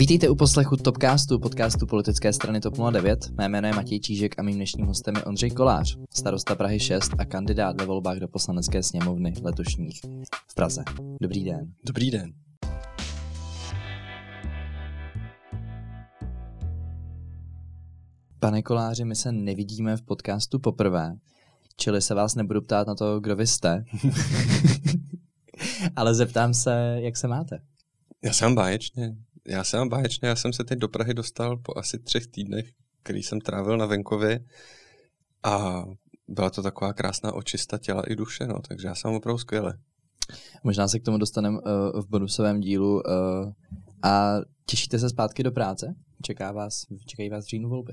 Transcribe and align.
Vítejte 0.00 0.28
u 0.28 0.34
poslechu 0.34 0.76
Topcastu, 0.76 1.38
podcastu 1.38 1.86
politické 1.86 2.32
strany 2.32 2.60
TOP 2.60 2.74
09. 2.90 3.30
Mé 3.30 3.48
jméno 3.48 3.68
je 3.68 3.74
Matěj 3.74 4.00
Čížek 4.00 4.38
a 4.38 4.42
mým 4.42 4.54
dnešním 4.54 4.86
hostem 4.86 5.16
je 5.16 5.24
Ondřej 5.24 5.50
Kolář, 5.50 5.98
starosta 6.10 6.54
Prahy 6.54 6.80
6 6.80 7.12
a 7.18 7.24
kandidát 7.24 7.80
ve 7.80 7.86
volbách 7.86 8.16
do 8.16 8.28
poslanecké 8.28 8.82
sněmovny 8.82 9.34
letošních 9.42 10.00
v 10.50 10.54
Praze. 10.54 10.84
Dobrý 11.20 11.44
den. 11.44 11.72
Dobrý 11.86 12.10
den. 12.10 12.32
Pane 18.40 18.62
Koláři, 18.62 19.04
my 19.04 19.16
se 19.16 19.32
nevidíme 19.32 19.96
v 19.96 20.02
podcastu 20.02 20.58
poprvé, 20.58 21.16
čili 21.76 22.02
se 22.02 22.14
vás 22.14 22.34
nebudu 22.34 22.60
ptát 22.60 22.86
na 22.86 22.94
to, 22.94 23.20
kdo 23.20 23.36
vy 23.36 23.46
jste, 23.46 23.84
ale 25.96 26.14
zeptám 26.14 26.54
se, 26.54 26.98
jak 27.00 27.16
se 27.16 27.28
máte. 27.28 27.58
Já 28.22 28.32
jsem 28.32 28.54
báječně. 28.54 29.16
Já 29.48 29.64
jsem 29.64 29.88
báječně, 29.88 30.28
já 30.28 30.36
jsem 30.36 30.52
se 30.52 30.64
teď 30.64 30.78
do 30.78 30.88
Prahy 30.88 31.14
dostal 31.14 31.56
po 31.56 31.78
asi 31.78 31.98
třech 31.98 32.26
týdnech, 32.26 32.70
který 33.02 33.22
jsem 33.22 33.40
trávil 33.40 33.76
na 33.76 33.86
venkově 33.86 34.44
a 35.42 35.84
byla 36.28 36.50
to 36.50 36.62
taková 36.62 36.92
krásná 36.92 37.32
očista 37.32 37.78
těla 37.78 38.02
i 38.02 38.16
duše, 38.16 38.46
no, 38.46 38.60
takže 38.68 38.88
já 38.88 38.94
jsem 38.94 39.14
opravdu 39.14 39.38
skvěle. 39.38 39.78
Možná 40.64 40.88
se 40.88 40.98
k 40.98 41.04
tomu 41.04 41.18
dostaneme 41.18 41.58
uh, 41.58 42.00
v 42.00 42.08
bonusovém 42.08 42.60
dílu. 42.60 42.94
Uh, 42.94 43.52
a 44.02 44.34
těšíte 44.66 44.98
se 44.98 45.08
zpátky 45.08 45.42
do 45.42 45.52
práce? 45.52 45.94
Čeká 46.22 46.52
vás, 46.52 46.86
čekají 47.06 47.28
vás 47.28 47.44
v 47.44 47.48
říjnu 47.48 47.68
volby? 47.68 47.92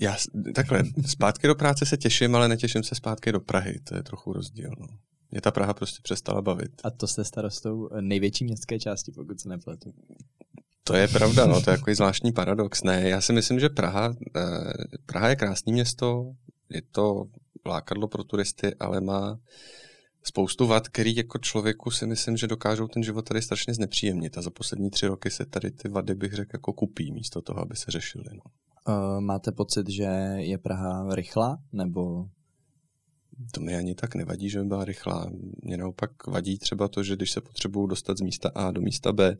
Já 0.00 0.16
takhle, 0.54 0.82
zpátky 1.06 1.46
do 1.46 1.54
práce 1.54 1.86
se 1.86 1.96
těším, 1.96 2.34
ale 2.34 2.48
netěším 2.48 2.82
se 2.82 2.94
zpátky 2.94 3.32
do 3.32 3.40
Prahy, 3.40 3.80
to 3.84 3.96
je 3.96 4.02
trochu 4.02 4.32
rozdíl. 4.32 4.70
No. 4.80 4.86
Mě 5.30 5.40
ta 5.40 5.50
Praha 5.50 5.74
prostě 5.74 6.00
přestala 6.02 6.42
bavit. 6.42 6.70
A 6.84 6.90
to 6.90 7.06
jste 7.06 7.24
starostou 7.24 7.88
největší 8.00 8.44
městské 8.44 8.78
části, 8.78 9.12
pokud 9.12 9.40
se 9.40 9.48
nepletu. 9.48 9.94
To 10.84 10.96
je 10.96 11.08
pravda, 11.08 11.46
no, 11.46 11.62
to 11.62 11.70
je 11.70 11.76
takový 11.76 11.94
zvláštní 11.94 12.32
paradox. 12.32 12.82
Ne, 12.82 13.08
já 13.08 13.20
si 13.20 13.32
myslím, 13.32 13.60
že 13.60 13.68
Praha, 13.68 14.14
eh, 14.36 14.40
Praha 15.06 15.28
je 15.28 15.36
krásné 15.36 15.72
město, 15.72 16.32
je 16.70 16.82
to 16.92 17.24
lákadlo 17.66 18.08
pro 18.08 18.24
turisty, 18.24 18.74
ale 18.74 19.00
má 19.00 19.38
spoustu 20.22 20.66
vad, 20.66 20.88
který 20.88 21.16
jako 21.16 21.38
člověku 21.38 21.90
si 21.90 22.06
myslím, 22.06 22.36
že 22.36 22.46
dokážou 22.46 22.88
ten 22.88 23.02
život 23.02 23.28
tady 23.28 23.42
strašně 23.42 23.74
znepříjemnit 23.74 24.38
a 24.38 24.42
za 24.42 24.50
poslední 24.50 24.90
tři 24.90 25.06
roky 25.06 25.30
se 25.30 25.46
tady 25.46 25.70
ty 25.70 25.88
vady 25.88 26.14
bych 26.14 26.32
řekl 26.32 26.50
jako 26.52 26.72
kupí 26.72 27.12
místo 27.12 27.42
toho, 27.42 27.60
aby 27.60 27.76
se 27.76 27.90
řešily. 27.90 28.24
No. 28.32 28.42
Uh, 28.88 29.20
máte 29.20 29.52
pocit, 29.52 29.88
že 29.88 30.02
je 30.36 30.58
Praha 30.58 31.14
rychlá, 31.14 31.58
nebo 31.72 32.26
to 33.52 33.60
mi 33.60 33.76
ani 33.76 33.94
tak 33.94 34.14
nevadí, 34.14 34.50
že 34.50 34.58
by 34.58 34.64
byla 34.64 34.84
rychlá. 34.84 35.30
Mě 35.62 35.76
naopak 35.76 36.26
vadí 36.26 36.58
třeba 36.58 36.88
to, 36.88 37.02
že 37.02 37.16
když 37.16 37.30
se 37.30 37.40
potřebuju 37.40 37.86
dostat 37.86 38.18
z 38.18 38.20
místa 38.20 38.50
A 38.54 38.70
do 38.70 38.80
místa 38.80 39.12
B, 39.12 39.36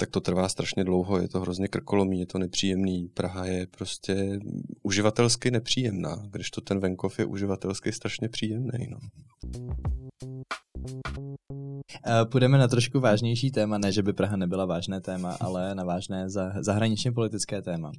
tak 0.00 0.10
to 0.10 0.20
trvá 0.20 0.48
strašně 0.48 0.84
dlouho, 0.84 1.18
je 1.18 1.28
to 1.28 1.40
hrozně 1.40 1.68
krkolomý, 1.68 2.20
je 2.20 2.26
to 2.26 2.38
nepříjemný. 2.38 3.08
Praha 3.14 3.46
je 3.46 3.66
prostě 3.66 4.38
uživatelsky 4.82 5.50
nepříjemná, 5.50 6.22
když 6.30 6.50
to 6.50 6.60
ten 6.60 6.80
venkov 6.80 7.18
je 7.18 7.24
uživatelsky 7.24 7.92
strašně 7.92 8.28
příjemný. 8.28 8.86
No. 8.90 8.98
Půjdeme 12.24 12.58
na 12.58 12.68
trošku 12.68 13.00
vážnější 13.00 13.50
téma, 13.50 13.78
ne, 13.78 13.92
že 13.92 14.02
by 14.02 14.12
Praha 14.12 14.36
nebyla 14.36 14.64
vážné 14.64 15.00
téma, 15.00 15.36
ale 15.40 15.74
na 15.74 15.84
vážné 15.84 16.30
zahraničně 16.60 17.12
politické 17.12 17.62
téma, 17.62 17.92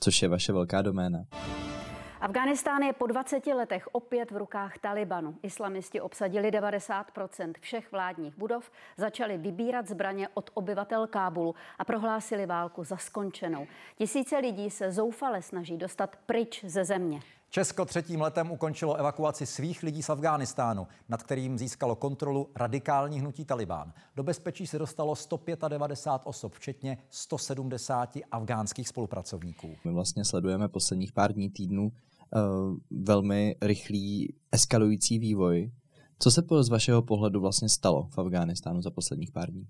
což 0.00 0.22
je 0.22 0.28
vaše 0.28 0.52
velká 0.52 0.82
doména. 0.82 1.24
Afghánistán 2.20 2.82
je 2.82 2.92
po 2.92 3.06
20 3.06 3.46
letech 3.46 3.88
opět 3.92 4.30
v 4.30 4.36
rukách 4.36 4.78
Talibanu. 4.78 5.36
Islamisti 5.42 6.00
obsadili 6.00 6.50
90% 6.50 7.52
všech 7.60 7.92
vládních 7.92 8.38
budov, 8.38 8.70
začali 8.96 9.38
vybírat 9.38 9.88
zbraně 9.88 10.28
od 10.34 10.50
obyvatel 10.54 11.06
Kábulu 11.06 11.54
a 11.78 11.84
prohlásili 11.84 12.46
válku 12.46 12.84
za 12.84 12.96
skončenou. 12.96 13.66
Tisíce 13.96 14.38
lidí 14.38 14.70
se 14.70 14.92
zoufale 14.92 15.42
snaží 15.42 15.76
dostat 15.76 16.16
pryč 16.26 16.64
ze 16.64 16.84
země. 16.84 17.20
Česko 17.50 17.84
třetím 17.84 18.20
letem 18.20 18.50
ukončilo 18.50 18.94
evakuaci 18.94 19.46
svých 19.46 19.82
lidí 19.82 20.02
z 20.02 20.10
Afghánistánu, 20.10 20.86
nad 21.08 21.22
kterým 21.22 21.58
získalo 21.58 21.96
kontrolu 21.96 22.50
radikální 22.56 23.20
hnutí 23.20 23.44
Talibán. 23.44 23.92
Do 24.16 24.22
bezpečí 24.22 24.66
se 24.66 24.78
dostalo 24.78 25.16
195 25.16 26.20
osob, 26.24 26.54
včetně 26.54 26.98
170 27.10 28.18
afgánských 28.32 28.88
spolupracovníků. 28.88 29.76
My 29.84 29.92
vlastně 29.92 30.24
sledujeme 30.24 30.68
posledních 30.68 31.12
pár 31.12 31.32
dní 31.32 31.50
týdnů 31.50 31.84
uh, 31.84 32.09
velmi 32.90 33.56
rychlý 33.62 34.34
eskalující 34.52 35.18
vývoj. 35.18 35.70
Co 36.18 36.30
se 36.30 36.42
z 36.60 36.68
vašeho 36.68 37.02
pohledu 37.02 37.40
vlastně 37.40 37.68
stalo 37.68 38.08
v 38.14 38.18
Afghánistánu 38.18 38.82
za 38.82 38.90
posledních 38.90 39.30
pár 39.30 39.50
dní? 39.50 39.66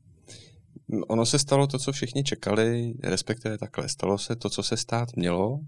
Ono 1.09 1.27
se 1.27 1.39
stalo 1.39 1.67
to, 1.67 1.79
co 1.79 1.93
všichni 1.93 2.25
čekali, 2.25 2.95
respektive 3.03 3.59
takhle. 3.59 3.89
Stalo 3.89 4.19
se 4.19 4.37
to, 4.37 4.51
co 4.51 4.63
se 4.63 4.77
stát 4.77 5.09
mělo, 5.17 5.51
uh, 5.51 5.63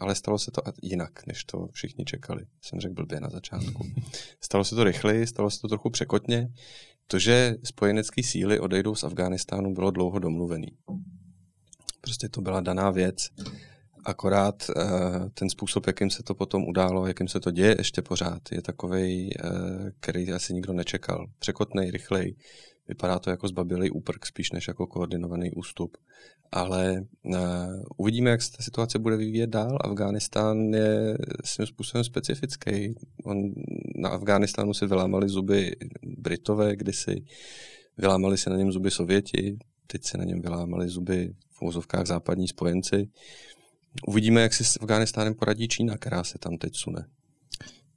ale 0.00 0.14
stalo 0.14 0.38
se 0.38 0.50
to 0.50 0.62
jinak, 0.82 1.26
než 1.26 1.44
to 1.44 1.68
všichni 1.72 2.04
čekali. 2.04 2.46
Jsem 2.60 2.80
řekl 2.80 2.94
blbě 2.94 3.20
na 3.20 3.28
začátku. 3.30 3.86
Stalo 4.40 4.64
se 4.64 4.74
to 4.74 4.84
rychleji, 4.84 5.26
stalo 5.26 5.50
se 5.50 5.60
to 5.60 5.68
trochu 5.68 5.90
překotně. 5.90 6.48
To, 7.06 7.18
že 7.18 7.54
spojenecké 7.64 8.22
síly 8.22 8.60
odejdou 8.60 8.94
z 8.94 9.04
Afghánistánu, 9.04 9.74
bylo 9.74 9.90
dlouho 9.90 10.18
domluvený. 10.18 10.68
Prostě 12.00 12.28
to 12.28 12.40
byla 12.40 12.60
daná 12.60 12.90
věc 12.90 13.28
Akorát 14.06 14.70
uh, 14.76 14.84
ten 15.34 15.50
způsob, 15.50 15.86
jakým 15.86 16.10
se 16.10 16.22
to 16.22 16.34
potom 16.34 16.64
událo, 16.64 17.06
jakým 17.06 17.28
se 17.28 17.40
to 17.40 17.50
děje 17.50 17.74
ještě 17.78 18.02
pořád, 18.02 18.42
je 18.52 18.62
takový, 18.62 19.30
eh, 19.38 19.50
který 20.00 20.32
asi 20.32 20.54
nikdo 20.54 20.72
nečekal. 20.72 21.26
Překotnej, 21.38 21.90
rychlej. 21.90 22.36
Vypadá 22.88 23.18
to 23.18 23.30
jako 23.30 23.48
zbabilý 23.48 23.90
úprk 23.90 24.26
spíš 24.26 24.52
než 24.52 24.68
jako 24.68 24.86
koordinovaný 24.86 25.50
ústup. 25.52 25.96
Ale 26.52 27.04
uh, 27.22 27.34
uvidíme, 27.96 28.30
jak 28.30 28.42
se 28.42 28.52
ta 28.52 28.62
situace 28.62 28.98
bude 28.98 29.16
vyvíjet 29.16 29.50
dál. 29.50 29.78
Afghánistán 29.80 30.58
je 30.74 31.18
svým 31.44 31.66
způsobem 31.66 32.04
specifický. 32.04 32.94
On, 33.24 33.36
na 33.96 34.08
Afghánistánu 34.08 34.74
si 34.74 34.86
vylámali 34.86 35.28
zuby 35.28 35.76
Britové 36.02 36.76
kdysi, 36.76 37.24
vylámali 37.98 38.38
si 38.38 38.50
na 38.50 38.56
něm 38.56 38.72
zuby 38.72 38.90
Sověti, 38.90 39.58
teď 39.86 40.04
se 40.04 40.18
na 40.18 40.24
něm 40.24 40.40
vylámali 40.40 40.88
zuby 40.88 41.34
v 41.50 41.62
úzovkách 41.62 42.06
západní 42.06 42.48
spojenci. 42.48 43.08
Uvidíme, 44.06 44.40
jak 44.40 44.54
si 44.54 44.64
s 44.64 44.78
Afganistánem 44.80 45.34
poradí 45.34 45.68
Čína, 45.68 45.96
která 45.96 46.24
se 46.24 46.38
tam 46.38 46.58
teď 46.58 46.76
sune. 46.76 47.06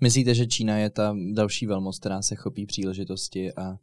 Myslíte, 0.02 0.36
že 0.36 0.48
Čína 0.48 0.78
je 0.78 0.90
ta 0.90 1.16
další 1.34 1.66
velmoc, 1.66 2.00
která 2.00 2.22
se 2.22 2.36
chopí 2.36 2.66
příležitosti 2.66 3.54
a 3.54 3.78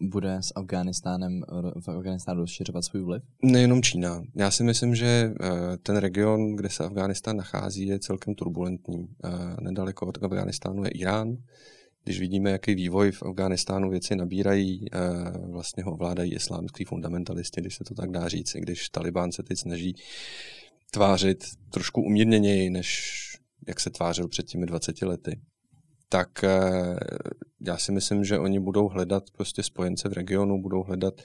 bude 0.00 0.36
s 0.40 0.52
Afganistánem 0.56 1.42
v 1.80 1.88
Afganistánu 1.88 2.40
rozšiřovat 2.40 2.84
svůj 2.84 3.02
vliv? 3.02 3.22
Nejenom 3.42 3.82
Čína. 3.82 4.22
Já 4.36 4.50
si 4.50 4.64
myslím, 4.64 4.94
že 4.94 5.06
eh, 5.06 5.76
ten 5.82 5.96
region, 5.96 6.56
kde 6.56 6.68
se 6.68 6.84
Afganistán 6.84 7.36
nachází, 7.36 7.86
je 7.86 7.98
celkem 7.98 8.34
turbulentní. 8.34 9.08
Eh, 9.24 9.30
nedaleko 9.60 10.06
od 10.06 10.24
Afganistánu 10.24 10.84
je 10.84 10.90
Irán. 10.90 11.36
Když 12.04 12.20
vidíme, 12.20 12.50
jaký 12.50 12.74
vývoj 12.74 13.12
v 13.12 13.22
Afganistánu 13.22 13.90
věci 13.90 14.16
nabírají, 14.16 14.86
eh, 14.92 14.98
vlastně 15.50 15.82
ho 15.82 15.92
ovládají 15.92 16.34
islámský 16.34 16.84
fundamentalisti, 16.84 17.60
když 17.60 17.74
se 17.74 17.84
to 17.84 17.94
tak 17.94 18.10
dá 18.10 18.28
říct, 18.28 18.52
když 18.56 18.88
Taliban 18.88 19.32
se 19.32 19.42
teď 19.42 19.58
snaží 19.58 19.94
tvářit 20.90 21.44
trošku 21.70 22.02
umírněněji, 22.02 22.70
než 22.70 23.20
jak 23.68 23.80
se 23.80 23.90
tvářil 23.90 24.28
před 24.28 24.46
těmi 24.46 24.66
20 24.66 25.02
lety, 25.02 25.40
tak 26.08 26.44
eh, 26.44 26.96
já 27.60 27.78
si 27.78 27.92
myslím, 27.92 28.24
že 28.24 28.38
oni 28.38 28.60
budou 28.60 28.88
hledat 28.88 29.30
prostě 29.30 29.62
spojence 29.62 30.08
v 30.08 30.12
regionu, 30.12 30.62
budou 30.62 30.82
hledat 30.82 31.22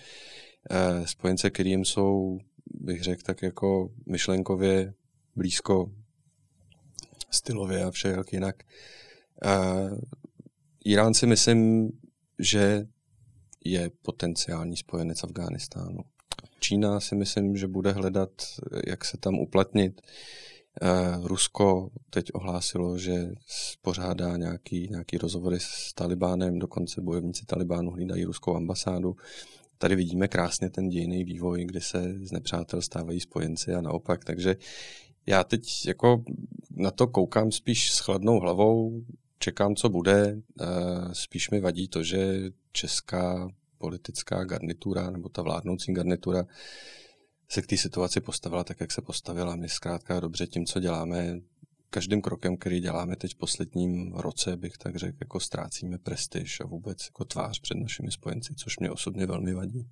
eh, 0.72 1.08
spojence, 1.08 1.50
kterým 1.50 1.86
jsou, 1.86 2.40
bych 2.66 3.04
řekl, 3.04 3.22
tak 3.26 3.42
jako 3.42 3.90
myšlenkově 4.06 4.94
blízko 5.36 5.92
stylově 7.32 7.84
a 7.84 7.92
vše 7.92 8.08
jak 8.08 8.34
jinak. 8.34 8.64
Eh, 9.46 9.90
Irán 10.86 11.14
si 11.14 11.28
myslím, 11.28 11.92
že 12.40 12.88
je 13.66 13.92
potenciální 14.02 14.78
spojenec 14.78 15.24
Afghánistánu. 15.24 16.00
Čína 16.60 17.00
si 17.00 17.16
myslím, 17.16 17.58
že 17.58 17.68
bude 17.68 17.92
hledat, 17.92 18.30
jak 18.88 19.06
se 19.06 19.18
tam 19.18 19.40
uplatnit. 19.40 20.02
Eh, 20.82 20.88
Rusko 21.24 21.90
teď 22.10 22.26
ohlásilo, 22.34 22.98
že 22.98 23.30
pořádá 23.82 24.38
nějaký, 24.38 24.88
nějaký 24.90 25.18
rozhovory 25.18 25.58
s 25.60 25.94
Talibánem, 25.94 26.60
dokonce 26.60 27.02
bojovníci 27.02 27.46
Talibánu 27.46 27.92
hlídají 27.92 28.24
ruskou 28.24 28.56
ambasádu. 28.56 29.16
Tady 29.78 29.96
vidíme 29.96 30.28
krásně 30.28 30.70
ten 30.70 30.90
dějný 30.90 31.24
vývoj, 31.24 31.66
kdy 31.66 31.82
se 31.82 32.16
z 32.26 32.32
nepřátel 32.32 32.82
stávají 32.82 33.20
spojenci 33.20 33.74
a 33.74 33.82
naopak. 33.82 34.26
Takže 34.26 34.56
já 35.26 35.44
teď 35.44 35.86
jako 35.86 36.24
na 36.72 36.92
to 36.92 37.08
koukám 37.08 37.52
spíš 37.52 37.92
s 37.92 38.00
chladnou 38.00 38.40
hlavou, 38.40 39.02
čekám, 39.40 39.76
co 39.76 39.90
bude. 39.90 40.38
Eh, 40.62 40.66
spíš 41.14 41.50
mi 41.50 41.62
vadí 41.62 41.88
to, 41.88 42.04
že 42.04 42.52
česká 42.72 43.50
politická 43.80 44.44
garnitura 44.44 45.10
nebo 45.10 45.30
ta 45.30 45.42
vládnoucí 45.42 45.94
garnitura 45.94 46.46
se 47.52 47.62
k 47.62 47.68
té 47.68 47.78
situaci 47.78 48.22
postavila 48.22 48.64
tak, 48.64 48.80
jak 48.80 48.92
se 48.92 49.02
postavila. 49.02 49.56
My 49.56 49.70
zkrátka 49.70 50.20
dobře 50.20 50.48
tím, 50.48 50.66
co 50.66 50.80
děláme, 50.80 51.40
každým 51.90 52.22
krokem, 52.22 52.58
který 52.58 52.80
děláme 52.80 53.16
teď 53.16 53.34
v 53.34 53.38
posledním 53.38 54.14
roce, 54.14 54.58
bych 54.58 54.78
tak 54.78 54.96
řekl, 54.96 55.18
jako 55.20 55.40
ztrácíme 55.40 55.98
prestiž 55.98 56.60
a 56.60 56.68
vůbec 56.68 57.06
jako 57.06 57.26
tvář 57.26 57.60
před 57.60 57.78
našimi 57.78 58.12
spojenci, 58.12 58.56
což 58.56 58.80
mě 58.80 58.92
osobně 58.92 59.26
velmi 59.26 59.54
vadí. 59.54 59.88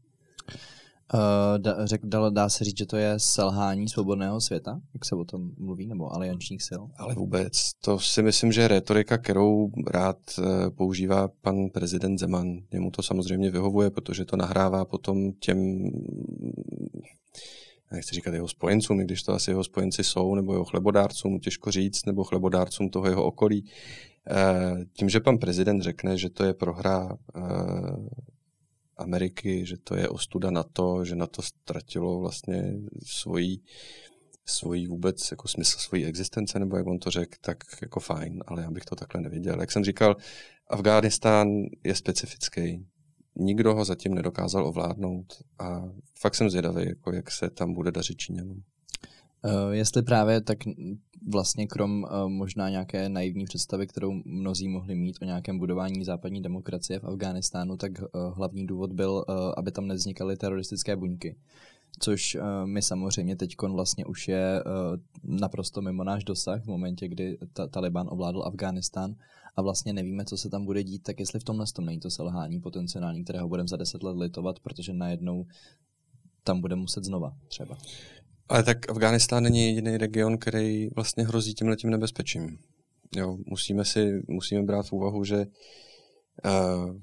Uh, 1.13 1.57
dá, 1.57 1.85
řek, 1.85 2.05
dá, 2.29 2.49
se 2.49 2.63
říct, 2.63 2.77
že 2.77 2.85
to 2.85 2.97
je 2.97 3.13
selhání 3.17 3.89
svobodného 3.89 4.41
světa, 4.41 4.79
jak 4.93 5.05
se 5.05 5.15
o 5.15 5.23
tom 5.25 5.51
mluví, 5.57 5.87
nebo 5.87 6.13
aliančních 6.13 6.63
sil? 6.69 6.81
Ale 6.97 7.15
vůbec. 7.15 7.73
To 7.73 7.99
si 7.99 8.21
myslím, 8.21 8.51
že 8.51 8.61
je 8.61 8.67
retorika, 8.67 9.17
kterou 9.17 9.71
rád 9.87 10.17
uh, 10.39 10.45
používá 10.69 11.27
pan 11.41 11.69
prezident 11.69 12.17
Zeman. 12.17 12.57
Jemu 12.71 12.91
to 12.91 13.03
samozřejmě 13.03 13.51
vyhovuje, 13.51 13.89
protože 13.89 14.25
to 14.25 14.35
nahrává 14.35 14.85
potom 14.85 15.31
těm 15.31 15.89
nechci 17.91 18.15
říkat 18.15 18.33
jeho 18.33 18.47
spojencům, 18.47 19.01
i 19.01 19.03
když 19.03 19.23
to 19.23 19.33
asi 19.33 19.51
jeho 19.51 19.63
spojenci 19.63 20.03
jsou, 20.03 20.35
nebo 20.35 20.53
jeho 20.53 20.65
chlebodárcům, 20.65 21.39
těžko 21.39 21.71
říct, 21.71 22.05
nebo 22.05 22.23
chlebodárcům 22.23 22.89
toho 22.89 23.07
jeho 23.07 23.23
okolí. 23.23 23.63
Uh, 23.63 24.83
tím, 24.93 25.09
že 25.09 25.19
pan 25.19 25.37
prezident 25.37 25.81
řekne, 25.81 26.17
že 26.17 26.29
to 26.29 26.43
je 26.43 26.53
prohra 26.53 27.17
Ameriky, 28.97 29.65
že 29.65 29.77
to 29.77 29.95
je 29.95 30.09
ostuda 30.09 30.51
na 30.51 30.63
to, 30.63 31.05
že 31.05 31.15
na 31.15 31.27
to 31.27 31.41
ztratilo 31.41 32.19
vlastně 32.19 32.73
svoji, 33.05 33.59
svoji 34.45 34.87
vůbec 34.87 35.31
jako 35.31 35.47
smysl 35.47 35.79
svojí 35.79 36.05
existence, 36.05 36.59
nebo 36.59 36.77
jak 36.77 36.87
on 36.87 36.99
to 36.99 37.11
řekl, 37.11 37.37
tak 37.41 37.57
jako 37.81 37.99
fajn, 37.99 38.43
ale 38.47 38.61
já 38.61 38.71
bych 38.71 38.85
to 38.85 38.95
takhle 38.95 39.21
neviděl. 39.21 39.59
Jak 39.59 39.71
jsem 39.71 39.83
říkal, 39.83 40.15
Afghánistán 40.67 41.47
je 41.83 41.95
specifický. 41.95 42.85
Nikdo 43.35 43.75
ho 43.75 43.85
zatím 43.85 44.13
nedokázal 44.13 44.67
ovládnout 44.67 45.43
a 45.59 45.83
fakt 46.19 46.35
jsem 46.35 46.49
zvědavý, 46.49 46.85
jako 46.85 47.11
jak 47.11 47.31
se 47.31 47.49
tam 47.49 47.73
bude 47.73 47.91
dařit 47.91 48.17
Číňanům. 48.17 48.63
Uh, 49.45 49.71
jestli 49.71 50.03
právě 50.03 50.41
tak 50.41 50.57
vlastně 51.31 51.67
krom 51.67 52.03
uh, 52.03 52.29
možná 52.29 52.69
nějaké 52.69 53.09
naivní 53.09 53.45
představy, 53.45 53.87
kterou 53.87 54.11
mnozí 54.25 54.67
mohli 54.67 54.95
mít 54.95 55.17
o 55.21 55.25
nějakém 55.25 55.59
budování 55.59 56.03
západní 56.03 56.41
demokracie 56.41 56.99
v 56.99 57.03
Afghánistánu, 57.03 57.77
tak 57.77 57.91
uh, 57.99 58.33
hlavní 58.37 58.67
důvod 58.67 58.93
byl, 58.93 59.25
aby 59.57 59.71
tam 59.71 59.87
nevznikaly 59.87 60.37
teroristické 60.37 60.95
buňky. 60.95 61.35
Což 61.99 62.37
my 62.65 62.81
samozřejmě 62.81 63.35
teď 63.35 63.55
vlastně 63.73 64.05
už 64.05 64.27
je 64.27 64.63
naprosto 65.23 65.81
mimo 65.81 66.03
náš 66.03 66.23
dosah 66.23 66.63
v 66.63 66.67
momentě, 66.67 67.07
kdy 67.07 67.37
ta- 67.53 67.67
Taliban 67.67 68.07
ovládl 68.09 68.43
Afghánistán 68.43 69.15
a 69.55 69.61
vlastně 69.61 69.93
nevíme, 69.93 70.25
co 70.25 70.37
se 70.37 70.49
tam 70.49 70.65
bude 70.65 70.83
dít, 70.83 71.03
tak 71.03 71.19
jestli 71.19 71.39
v 71.39 71.43
tomhle 71.43 71.65
tom 71.75 71.85
není 71.85 71.99
to 71.99 72.09
selhání 72.09 72.59
potenciální, 72.59 73.23
kterého 73.23 73.47
budeme 73.47 73.67
za 73.67 73.77
deset 73.77 74.03
let 74.03 74.17
litovat, 74.17 74.59
protože 74.59 74.93
najednou 74.93 75.45
tam 76.43 76.61
bude 76.61 76.75
muset 76.75 77.03
znova 77.03 77.33
třeba. 77.47 77.77
Ale 78.49 78.63
tak 78.63 78.89
Afghánistán 78.89 79.43
není 79.43 79.65
jediný 79.65 79.97
region, 79.97 80.37
který 80.37 80.89
vlastně 80.95 81.27
hrozí 81.27 81.53
tím 81.53 81.67
letím 81.67 81.89
nebezpečím. 81.89 82.57
Jo, 83.15 83.37
musíme 83.45 83.85
si 83.85 84.21
musíme 84.27 84.63
brát 84.63 84.87
v 84.87 84.91
úvahu, 84.91 85.23
že 85.23 85.45
uh, 86.45 86.95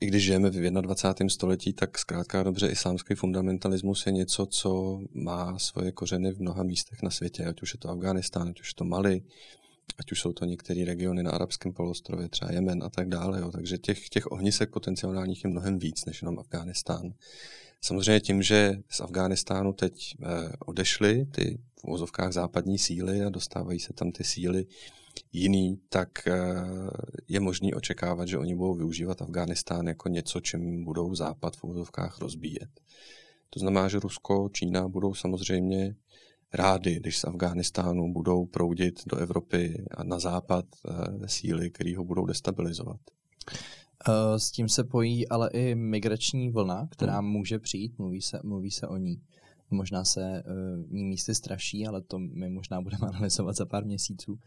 i 0.00 0.06
když 0.06 0.24
žijeme 0.24 0.50
v 0.50 0.70
21. 0.80 1.28
století, 1.28 1.72
tak 1.72 1.98
zkrátka 1.98 2.42
dobře 2.42 2.68
islámský 2.68 3.14
fundamentalismus 3.14 4.06
je 4.06 4.12
něco, 4.12 4.46
co 4.46 5.00
má 5.12 5.58
svoje 5.58 5.92
kořeny 5.92 6.32
v 6.32 6.40
mnoha 6.40 6.62
místech 6.62 7.02
na 7.02 7.10
světě, 7.10 7.44
ať 7.44 7.62
už 7.62 7.74
je 7.74 7.78
to 7.78 7.88
Afghánistán, 7.88 8.48
ať 8.48 8.60
už 8.60 8.68
je 8.68 8.74
to 8.74 8.84
Mali, 8.84 9.22
ať 9.98 10.12
už 10.12 10.20
jsou 10.20 10.32
to 10.32 10.44
některé 10.44 10.84
regiony 10.84 11.22
na 11.22 11.30
arabském 11.30 11.72
polostrově, 11.72 12.28
třeba 12.28 12.52
Jemen 12.52 12.82
a 12.82 12.90
tak 12.90 13.08
dále. 13.08 13.40
Jo. 13.40 13.50
Takže 13.50 13.78
těch, 13.78 14.08
těch 14.08 14.32
ohnisek 14.32 14.70
potenciálních 14.70 15.44
je 15.44 15.50
mnohem 15.50 15.78
víc 15.78 16.04
než 16.04 16.22
jenom 16.22 16.38
Afghánistán. 16.38 17.12
Samozřejmě 17.80 18.20
tím, 18.20 18.42
že 18.42 18.76
z 18.90 19.00
Afghánistánu 19.00 19.72
teď 19.72 20.14
eh, 20.22 20.26
odešly 20.66 21.26
ty 21.26 21.58
v 21.80 21.84
uvozovkách 21.84 22.32
západní 22.32 22.78
síly 22.78 23.22
a 23.22 23.30
dostávají 23.30 23.80
se 23.80 23.92
tam 23.92 24.12
ty 24.12 24.24
síly 24.24 24.66
jiný, 25.32 25.80
tak 25.88 26.26
eh, 26.26 26.34
je 27.28 27.40
možný 27.40 27.74
očekávat, 27.74 28.28
že 28.28 28.38
oni 28.38 28.54
budou 28.54 28.74
využívat 28.74 29.22
Afghánistán 29.22 29.86
jako 29.86 30.08
něco, 30.08 30.40
čím 30.40 30.84
budou 30.84 31.14
západ 31.14 31.56
v 31.56 31.64
uvozovkách 31.64 32.18
rozbíjet. 32.18 32.70
To 33.50 33.60
znamená, 33.60 33.88
že 33.88 33.98
Rusko, 33.98 34.48
Čína 34.52 34.88
budou 34.88 35.14
samozřejmě 35.14 35.96
rádi, 36.54 36.96
když 36.96 37.18
z 37.18 37.24
Afghánistánu 37.24 38.12
budou 38.12 38.46
proudit 38.46 39.00
do 39.06 39.16
Evropy 39.16 39.84
a 39.90 40.04
na 40.04 40.18
západ 40.18 40.64
eh, 40.64 41.28
síly, 41.28 41.70
které 41.70 41.96
ho 41.96 42.04
budou 42.04 42.26
destabilizovat. 42.26 43.00
Eh, 44.08 44.38
s 44.38 44.50
tím 44.50 44.68
se 44.68 44.84
pojí 44.84 45.28
ale 45.28 45.50
i 45.50 45.74
migrační 45.74 46.50
vlna, 46.50 46.88
která 46.90 47.18
hmm. 47.18 47.30
může 47.30 47.58
přijít, 47.58 47.98
mluví 47.98 48.22
se, 48.22 48.40
mluví 48.44 48.70
se 48.70 48.86
o 48.86 48.96
ní. 48.96 49.22
Možná 49.70 50.04
se 50.04 50.42
uh, 50.46 50.92
ní 50.92 51.04
místy 51.04 51.34
straší, 51.34 51.86
ale 51.86 52.02
to 52.02 52.18
my 52.18 52.50
možná 52.50 52.80
budeme 52.80 53.06
analyzovat 53.08 53.56
za 53.56 53.66
pár 53.66 53.84
měsíců. 53.84 54.38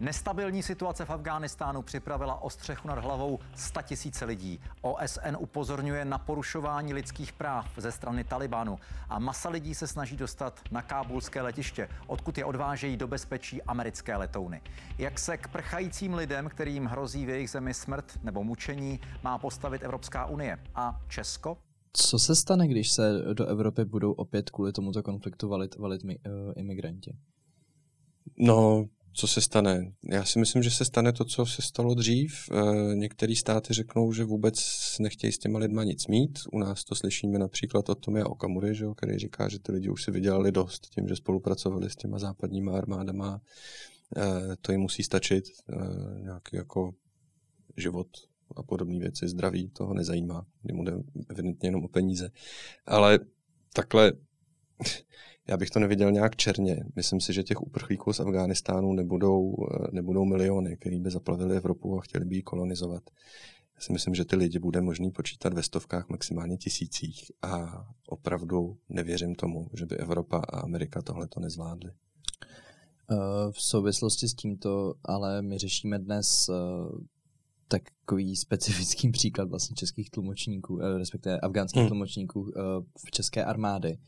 Nestabilní 0.00 0.62
situace 0.62 1.04
v 1.04 1.10
Afghánistánu 1.10 1.82
připravila 1.82 2.42
o 2.42 2.50
střechu 2.50 2.88
nad 2.88 2.98
hlavou 2.98 3.38
100 3.54 3.82
tisíce 3.82 4.24
lidí. 4.24 4.60
OSN 4.80 5.36
upozorňuje 5.38 6.04
na 6.04 6.18
porušování 6.18 6.94
lidských 6.94 7.32
práv 7.32 7.66
ze 7.76 7.92
strany 7.92 8.24
Talibanu 8.24 8.78
a 9.08 9.18
masa 9.18 9.48
lidí 9.48 9.74
se 9.74 9.86
snaží 9.86 10.16
dostat 10.16 10.60
na 10.70 10.82
kábulské 10.82 11.42
letiště, 11.42 11.88
odkud 12.06 12.38
je 12.38 12.44
odvážejí 12.44 12.96
do 12.96 13.06
bezpečí 13.06 13.62
americké 13.62 14.16
letouny. 14.16 14.60
Jak 14.98 15.18
se 15.18 15.36
k 15.36 15.48
prchajícím 15.48 16.14
lidem, 16.14 16.48
kterým 16.48 16.84
hrozí 16.84 17.26
v 17.26 17.28
jejich 17.28 17.50
zemi 17.50 17.74
smrt 17.74 18.18
nebo 18.22 18.44
mučení, 18.44 19.00
má 19.22 19.38
postavit 19.38 19.82
Evropská 19.82 20.26
unie 20.26 20.58
a 20.74 21.00
Česko? 21.08 21.58
Co 21.92 22.18
se 22.18 22.36
stane, 22.36 22.68
když 22.68 22.90
se 22.90 23.22
do 23.34 23.46
Evropy 23.46 23.84
budou 23.84 24.12
opět 24.12 24.50
kvůli 24.50 24.72
tomuto 24.72 25.02
konfliktu 25.02 25.48
valit, 25.48 25.76
valit 25.76 26.04
mi, 26.04 26.18
uh, 26.18 26.52
imigranti? 26.56 27.16
No, 28.38 28.88
co 29.18 29.26
se 29.26 29.40
stane? 29.40 29.92
Já 30.10 30.24
si 30.24 30.38
myslím, 30.38 30.62
že 30.62 30.70
se 30.70 30.84
stane 30.84 31.12
to, 31.12 31.24
co 31.24 31.46
se 31.46 31.62
stalo 31.62 31.94
dřív. 31.94 32.32
E, 32.52 32.94
Některé 32.94 33.36
státy 33.36 33.74
řeknou, 33.74 34.12
že 34.12 34.24
vůbec 34.24 34.56
nechtějí 35.00 35.32
s 35.32 35.38
těma 35.38 35.58
lidma 35.58 35.84
nic 35.84 36.06
mít. 36.06 36.38
U 36.52 36.58
nás 36.58 36.84
to 36.84 36.94
slyšíme 36.94 37.38
například 37.38 37.88
od 37.88 38.00
Tomia 38.00 38.26
Okamury, 38.26 38.74
že, 38.74 38.86
který 38.96 39.18
říká, 39.18 39.48
že 39.48 39.58
ty 39.58 39.72
lidi 39.72 39.88
už 39.88 40.04
si 40.04 40.10
vydělali 40.10 40.52
dost 40.52 40.86
tím, 40.94 41.08
že 41.08 41.16
spolupracovali 41.16 41.90
s 41.90 41.96
těma 41.96 42.18
západníma 42.18 42.78
armádama. 42.78 43.40
E, 44.16 44.56
to 44.62 44.72
jim 44.72 44.80
musí 44.80 45.02
stačit. 45.02 45.44
E, 45.44 46.20
nějaký 46.20 46.56
jako 46.56 46.90
život 47.76 48.08
a 48.56 48.62
podobné 48.62 48.98
věci, 48.98 49.28
zdraví, 49.28 49.70
toho 49.70 49.94
nezajímá. 49.94 50.46
Jemu 50.64 50.84
jde 50.84 50.92
evidentně 51.28 51.66
jenom 51.66 51.84
o 51.84 51.88
peníze. 51.88 52.30
Ale 52.86 53.18
takhle 53.72 54.12
já 55.48 55.56
bych 55.56 55.70
to 55.70 55.78
neviděl 55.78 56.10
nějak 56.10 56.36
černě. 56.36 56.84
Myslím 56.96 57.20
si, 57.20 57.32
že 57.32 57.42
těch 57.42 57.60
uprchlíků 57.62 58.12
z 58.12 58.20
Afghánistánu 58.20 58.92
nebudou, 58.92 59.54
eh, 59.74 59.88
nebudou 59.92 60.24
miliony, 60.24 60.76
který 60.76 61.00
by 61.00 61.10
zaplavili 61.10 61.56
Evropu 61.56 61.98
a 61.98 62.00
chtěli 62.00 62.24
by 62.24 62.36
ji 62.36 62.42
kolonizovat. 62.42 63.02
Já 63.76 63.80
si 63.80 63.92
myslím, 63.92 64.14
že 64.14 64.24
ty 64.24 64.36
lidi 64.36 64.58
bude 64.58 64.80
možný 64.80 65.10
počítat 65.10 65.54
ve 65.54 65.62
stovkách, 65.62 66.08
maximálně 66.08 66.56
tisících 66.56 67.32
a 67.42 67.84
opravdu 68.08 68.76
nevěřím 68.88 69.34
tomu, 69.34 69.66
že 69.74 69.86
by 69.86 69.96
Evropa 69.96 70.38
a 70.38 70.60
Amerika 70.60 71.02
tohle 71.02 71.28
to 71.28 71.40
nezvládly. 71.40 71.90
Eh, 71.90 73.16
v 73.52 73.62
souvislosti 73.62 74.28
s 74.28 74.34
tímto 74.34 74.94
ale 75.04 75.42
my 75.42 75.58
řešíme 75.58 75.98
dnes 75.98 76.48
eh, 76.48 76.54
takový 77.68 78.36
specifický 78.36 79.10
příklad 79.10 79.48
vlastně 79.48 79.76
českých 79.76 80.10
tlumočníků, 80.10 80.78
respektive 80.78 81.40
afgánských 81.40 81.80
hmm. 81.80 81.88
tlumočníků 81.88 82.52
v 83.06 83.10
české 83.10 83.44
armády, 83.44 83.98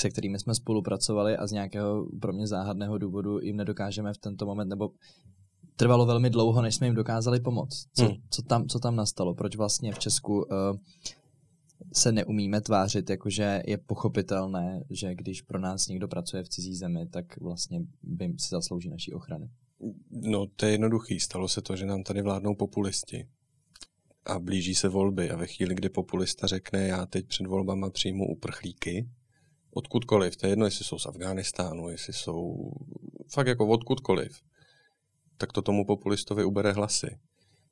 se 0.00 0.10
kterými 0.10 0.38
jsme 0.38 0.54
spolupracovali 0.54 1.36
a 1.36 1.46
z 1.46 1.52
nějakého 1.52 2.06
pro 2.20 2.32
mě 2.32 2.46
záhadného 2.46 2.98
důvodu 2.98 3.38
jim 3.42 3.56
nedokážeme 3.56 4.12
v 4.12 4.18
tento 4.18 4.46
moment, 4.46 4.68
nebo 4.68 4.90
trvalo 5.76 6.06
velmi 6.06 6.30
dlouho, 6.30 6.62
než 6.62 6.74
jsme 6.74 6.86
jim 6.86 6.94
dokázali 6.94 7.40
pomoct. 7.40 7.86
Co, 7.94 8.04
hmm. 8.04 8.14
co, 8.30 8.42
tam, 8.42 8.68
co 8.68 8.78
tam 8.78 8.96
nastalo? 8.96 9.34
Proč 9.34 9.56
vlastně 9.56 9.92
v 9.92 9.98
Česku 9.98 10.34
uh, 10.34 10.46
se 11.92 12.12
neumíme 12.12 12.60
tvářit, 12.60 13.10
jakože 13.10 13.62
je 13.66 13.78
pochopitelné, 13.78 14.84
že 14.90 15.14
když 15.14 15.42
pro 15.42 15.58
nás 15.58 15.88
někdo 15.88 16.08
pracuje 16.08 16.42
v 16.42 16.48
cizí 16.48 16.74
zemi, 16.74 17.06
tak 17.06 17.40
vlastně 17.40 17.80
by 18.02 18.34
si 18.38 18.48
zaslouží 18.50 18.88
naší 18.88 19.12
ochrany? 19.12 19.50
No, 20.10 20.46
to 20.56 20.66
je 20.66 20.72
jednoduchý. 20.72 21.20
Stalo 21.20 21.48
se 21.48 21.62
to, 21.62 21.76
že 21.76 21.86
nám 21.86 22.02
tady 22.02 22.22
vládnou 22.22 22.54
populisti 22.54 23.28
a 24.26 24.38
blíží 24.38 24.74
se 24.74 24.88
volby 24.88 25.30
a 25.30 25.36
ve 25.36 25.46
chvíli, 25.46 25.74
kdy 25.74 25.88
populista 25.88 26.46
řekne, 26.46 26.86
já 26.86 27.06
teď 27.06 27.26
před 27.26 27.46
volbama 27.46 27.90
přijmu 27.90 28.26
uprchlíky, 28.30 29.08
odkudkoliv, 29.76 30.36
to 30.36 30.46
je 30.46 30.52
jedno, 30.52 30.64
jestli 30.64 30.84
jsou 30.84 30.98
z 30.98 31.06
Afghánistánu, 31.06 31.88
jestli 31.88 32.12
jsou 32.12 32.72
fakt 33.28 33.46
jako 33.46 33.66
odkudkoliv, 33.66 34.40
tak 35.36 35.52
to 35.52 35.62
tomu 35.62 35.84
populistovi 35.84 36.44
ubere 36.44 36.72
hlasy. 36.72 37.18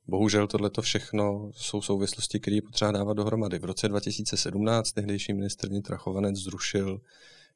Bohužel 0.07 0.47
tohleto 0.47 0.81
všechno 0.81 1.51
jsou 1.53 1.81
souvislosti, 1.81 2.39
které 2.39 2.55
je 2.55 2.61
potřeba 2.61 2.91
dávat 2.91 3.13
dohromady. 3.13 3.59
V 3.59 3.65
roce 3.65 3.87
2017 3.87 4.91
tehdejší 4.91 5.33
ministr 5.33 5.67
vnitra 5.67 5.97
Chovanec 5.97 6.35
zrušil 6.35 7.01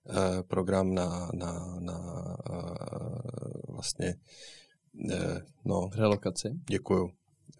eh, 0.09 0.43
program 0.43 0.93
na, 0.93 1.31
na, 1.33 1.77
na 1.79 1.99
eh, 2.49 3.73
vlastně 3.73 4.15
eh, 5.11 5.41
no, 5.65 5.89
relokaci. 5.95 6.49
Děkuju. 6.69 7.11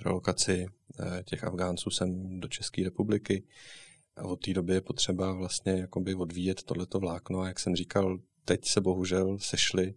Relokaci 0.05 0.65
eh, 0.99 1.23
těch 1.23 1.43
Afgánců 1.43 1.89
sem 1.89 2.39
do 2.39 2.47
České 2.47 2.83
republiky. 2.83 3.43
A 4.19 4.23
od 4.23 4.45
té 4.45 4.53
doby 4.53 4.73
je 4.73 4.81
potřeba 4.81 5.33
vlastně 5.33 5.71
jakoby 5.71 6.15
odvíjet 6.15 6.63
tohleto 6.63 6.99
vlákno. 6.99 7.39
A 7.39 7.47
jak 7.47 7.59
jsem 7.59 7.75
říkal, 7.75 8.19
teď 8.45 8.65
se 8.65 8.81
bohužel 8.81 9.37
sešly 9.39 9.93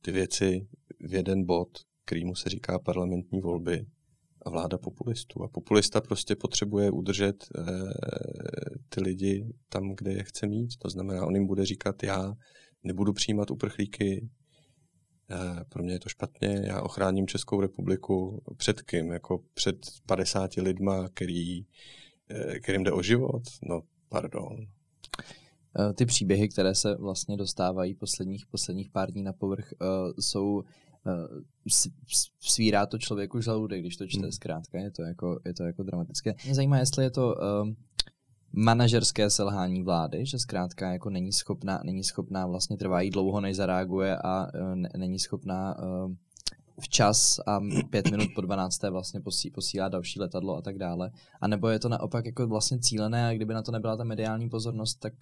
ty 0.00 0.12
věci 0.12 0.68
v 1.00 1.14
jeden 1.14 1.44
bod, 1.44 1.68
kterýmu 2.04 2.34
se 2.34 2.48
říká 2.48 2.78
parlamentní 2.78 3.40
volby. 3.40 3.86
a 4.46 4.50
vláda 4.50 4.78
populistů. 4.78 5.42
A 5.42 5.48
populista 5.48 6.00
prostě 6.00 6.36
potřebuje 6.36 6.90
udržet 6.90 7.44
e, 7.44 7.62
ty 8.88 9.00
lidi 9.00 9.52
tam, 9.68 9.94
kde 9.96 10.12
je 10.12 10.22
chce 10.22 10.46
mít. 10.46 10.76
To 10.78 10.90
znamená, 10.90 11.26
on 11.26 11.34
jim 11.34 11.46
bude 11.46 11.66
říkat, 11.66 12.02
já 12.02 12.34
nebudu 12.82 13.12
přijímat 13.12 13.50
uprchlíky, 13.50 14.28
e, 15.30 15.64
pro 15.68 15.82
mě 15.82 15.92
je 15.92 15.98
to 15.98 16.08
špatně, 16.08 16.62
já 16.66 16.82
ochráním 16.82 17.26
Českou 17.26 17.60
republiku 17.60 18.42
před 18.56 18.82
kým? 18.82 19.12
Jako 19.12 19.38
před 19.54 19.76
50 20.06 20.54
lidma, 20.54 21.08
který, 21.08 21.66
kterým 22.62 22.84
jde 22.84 22.92
o 22.92 23.02
život? 23.02 23.42
No, 23.68 23.82
pardon. 24.08 24.56
Ty 25.94 26.06
příběhy, 26.06 26.48
které 26.48 26.74
se 26.74 26.94
vlastně 26.94 27.36
dostávají 27.36 27.94
posledních, 27.94 28.46
posledních 28.46 28.90
pár 28.90 29.10
dní 29.10 29.22
na 29.22 29.32
povrch, 29.32 29.72
jsou 30.18 30.62
svírá 32.40 32.86
to 32.86 32.98
člověku 32.98 33.40
žaludek, 33.40 33.80
když 33.80 33.96
to 33.96 34.06
čte 34.06 34.22
hmm. 34.22 34.32
zkrátka, 34.32 34.78
je 34.78 34.90
to 34.90 35.02
jako, 35.02 35.40
je 35.44 35.54
to 35.54 35.64
jako 35.64 35.82
dramatické. 35.82 36.34
Mě 36.44 36.54
zajímá, 36.54 36.78
jestli 36.78 37.04
je 37.04 37.10
to 37.10 37.34
uh, 37.34 37.68
manažerské 38.52 39.30
selhání 39.30 39.82
vlády, 39.82 40.26
že 40.26 40.38
zkrátka 40.38 40.92
jako 40.92 41.10
není 41.10 41.32
schopná, 41.32 41.80
není 41.84 42.04
schopná 42.04 42.46
vlastně 42.46 42.76
trvá 42.76 43.00
jí 43.00 43.10
dlouho, 43.10 43.40
než 43.40 43.56
zareaguje 43.56 44.18
a 44.24 44.46
ne, 44.74 44.88
není 44.96 45.18
schopná 45.18 45.78
uh, 45.78 46.14
včas 46.80 47.40
a 47.46 47.60
pět 47.90 48.10
minut 48.10 48.28
po 48.34 48.40
12. 48.40 48.82
vlastně 48.82 49.20
posí, 49.20 49.50
posílá 49.50 49.88
další 49.88 50.20
letadlo 50.20 50.56
a 50.56 50.62
tak 50.62 50.78
dále. 50.78 51.10
A 51.40 51.48
nebo 51.48 51.68
je 51.68 51.78
to 51.78 51.88
naopak 51.88 52.26
jako 52.26 52.46
vlastně 52.46 52.78
cílené 52.78 53.28
a 53.28 53.34
kdyby 53.34 53.54
na 53.54 53.62
to 53.62 53.72
nebyla 53.72 53.96
ta 53.96 54.04
mediální 54.04 54.48
pozornost, 54.48 54.94
tak 54.94 55.12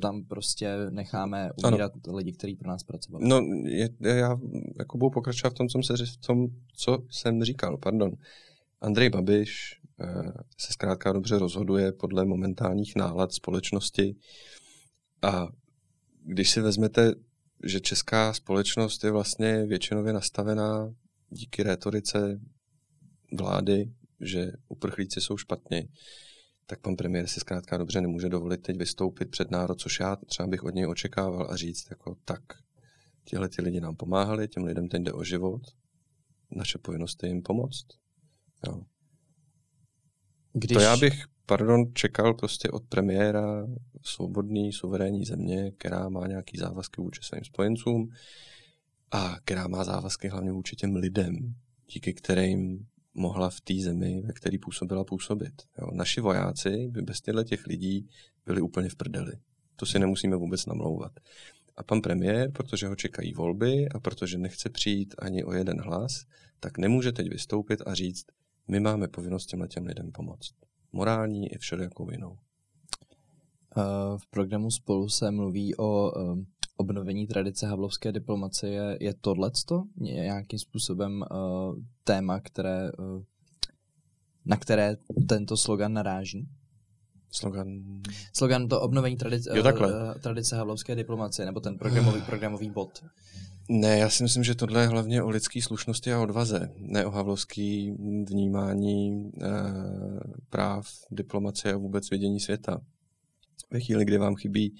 tam 0.00 0.24
prostě 0.24 0.76
necháme 0.90 1.50
umírat 1.66 1.92
ano. 2.08 2.16
lidi, 2.16 2.32
kteří 2.32 2.56
pro 2.56 2.68
nás 2.68 2.82
pracovali. 2.82 3.28
No, 3.28 3.40
je, 3.64 3.88
já 4.00 4.38
jako 4.78 4.98
budu 4.98 5.10
pokračovat 5.10 5.50
v 5.50 5.56
tom, 5.56 5.68
co 5.68 5.78
jsem, 5.82 6.06
v 6.06 6.26
tom, 6.26 6.46
co 6.76 6.98
jsem 7.10 7.44
říkal. 7.44 7.76
Pardon. 7.76 8.12
Andrej 8.80 9.10
Babiš 9.10 9.80
eh, 10.00 10.32
se 10.58 10.72
zkrátka 10.72 11.12
dobře 11.12 11.38
rozhoduje 11.38 11.92
podle 11.92 12.24
momentálních 12.24 12.96
nálad 12.96 13.32
společnosti 13.32 14.16
a 15.22 15.48
když 16.24 16.50
si 16.50 16.60
vezmete, 16.60 17.14
že 17.64 17.80
česká 17.80 18.32
společnost 18.32 19.04
je 19.04 19.10
vlastně 19.10 19.66
většinově 19.66 20.12
nastavená 20.12 20.94
díky 21.32 21.62
rétorice 21.62 22.40
vlády, 23.38 23.92
že 24.20 24.52
uprchlíci 24.68 25.20
jsou 25.20 25.36
špatně, 25.36 25.88
tak 26.66 26.80
pan 26.80 26.96
premiér 26.96 27.26
si 27.26 27.40
zkrátka 27.40 27.76
dobře 27.76 28.00
nemůže 28.00 28.28
dovolit 28.28 28.62
teď 28.62 28.76
vystoupit 28.76 29.30
před 29.30 29.50
národ, 29.50 29.80
což 29.80 30.00
já 30.00 30.16
třeba 30.16 30.46
bych 30.46 30.64
od 30.64 30.74
něj 30.74 30.86
očekával 30.86 31.50
a 31.50 31.56
říct 31.56 31.86
jako 31.90 32.16
tak, 32.24 32.42
tihle 33.24 33.48
ty 33.48 33.62
lidi 33.62 33.80
nám 33.80 33.96
pomáhali, 33.96 34.48
těm 34.48 34.64
lidem 34.64 34.88
teď 34.88 35.02
jde 35.02 35.12
o 35.12 35.24
život, 35.24 35.62
naše 36.50 36.78
povinnost 36.78 37.22
je 37.22 37.28
jim 37.28 37.42
pomoct. 37.42 37.86
Jo. 38.66 38.82
Když... 40.52 40.76
To 40.76 40.82
já 40.82 40.96
bych, 40.96 41.24
pardon, 41.46 41.94
čekal 41.94 42.34
prostě 42.34 42.70
od 42.70 42.82
premiéra 42.88 43.66
svobodný, 44.02 44.72
suverénní 44.72 45.24
země, 45.24 45.72
která 45.78 46.08
má 46.08 46.26
nějaký 46.26 46.58
závazky 46.58 47.00
vůči 47.00 47.20
svým 47.22 47.44
spojencům 47.44 48.08
a 49.12 49.36
která 49.44 49.68
má 49.68 49.84
závazky 49.84 50.28
hlavně 50.28 50.52
vůči 50.52 50.76
těm 50.76 50.96
lidem, 50.96 51.54
díky 51.92 52.14
kterým 52.14 52.86
mohla 53.14 53.50
v 53.50 53.60
té 53.60 53.74
zemi, 53.74 54.22
ve 54.22 54.32
které 54.32 54.58
působila, 54.58 55.04
působit. 55.04 55.62
Jo. 55.78 55.88
Naši 55.92 56.20
vojáci 56.20 56.88
by 56.88 57.02
bez 57.02 57.20
těchto 57.20 57.44
těch 57.44 57.66
lidí 57.66 58.08
byli 58.46 58.60
úplně 58.60 58.88
v 58.88 58.96
prdeli. 58.96 59.32
To 59.76 59.86
si 59.86 59.98
nemusíme 59.98 60.36
vůbec 60.36 60.66
namlouvat. 60.66 61.12
A 61.76 61.82
pan 61.82 62.00
premiér, 62.00 62.52
protože 62.52 62.86
ho 62.86 62.96
čekají 62.96 63.32
volby 63.32 63.88
a 63.88 64.00
protože 64.00 64.38
nechce 64.38 64.70
přijít 64.70 65.14
ani 65.18 65.44
o 65.44 65.52
jeden 65.52 65.80
hlas, 65.80 66.24
tak 66.60 66.78
nemůže 66.78 67.12
teď 67.12 67.28
vystoupit 67.28 67.82
a 67.86 67.94
říct, 67.94 68.26
my 68.68 68.80
máme 68.80 69.08
povinnost 69.08 69.46
těmhle 69.46 69.68
těm 69.68 69.86
lidem 69.86 70.12
pomoct. 70.12 70.54
Morální 70.92 71.52
i 71.52 71.58
všelijakou 71.58 72.10
jinou. 72.10 72.38
V 74.16 74.26
programu 74.30 74.70
Spolu 74.70 75.08
se 75.08 75.30
mluví 75.30 75.76
o 75.76 76.12
um, 76.12 76.46
obnovení 76.76 77.26
tradice 77.26 77.66
havlovské 77.66 78.12
diplomacie. 78.12 78.98
Je 79.00 79.14
tohleto 79.14 79.84
nějakým 79.96 80.58
způsobem 80.58 81.24
uh, 81.30 81.76
téma, 82.04 82.40
které, 82.40 82.92
uh, 82.98 83.22
na 84.44 84.56
které 84.56 84.96
tento 85.28 85.56
slogan 85.56 85.92
naráží? 85.92 86.48
Slogan... 87.30 87.68
Slogan 88.32 88.68
to 88.68 88.80
obnovení 88.80 89.16
tradice, 89.16 89.50
jo, 89.54 89.64
uh, 89.64 90.14
tradice 90.20 90.56
havlovské 90.56 90.94
diplomacie, 90.94 91.46
nebo 91.46 91.60
ten 91.60 91.78
programový, 91.78 92.20
programový 92.22 92.70
bod. 92.70 93.02
Ne, 93.68 93.98
já 93.98 94.10
si 94.10 94.22
myslím, 94.22 94.44
že 94.44 94.54
tohle 94.54 94.80
je 94.82 94.86
hlavně 94.86 95.22
o 95.22 95.30
lidské 95.30 95.62
slušnosti 95.62 96.12
a 96.12 96.20
odvaze, 96.20 96.72
ne 96.76 97.06
o 97.06 97.10
havlovský 97.10 97.90
vnímání 98.28 99.12
e, 99.12 99.50
práv, 100.50 100.88
diplomacie 101.10 101.74
a 101.74 101.76
vůbec 101.76 102.10
vidění 102.10 102.40
světa. 102.40 102.80
Ve 103.70 103.80
chvíli, 103.80 104.04
kdy 104.04 104.18
vám 104.18 104.34
chybí 104.36 104.76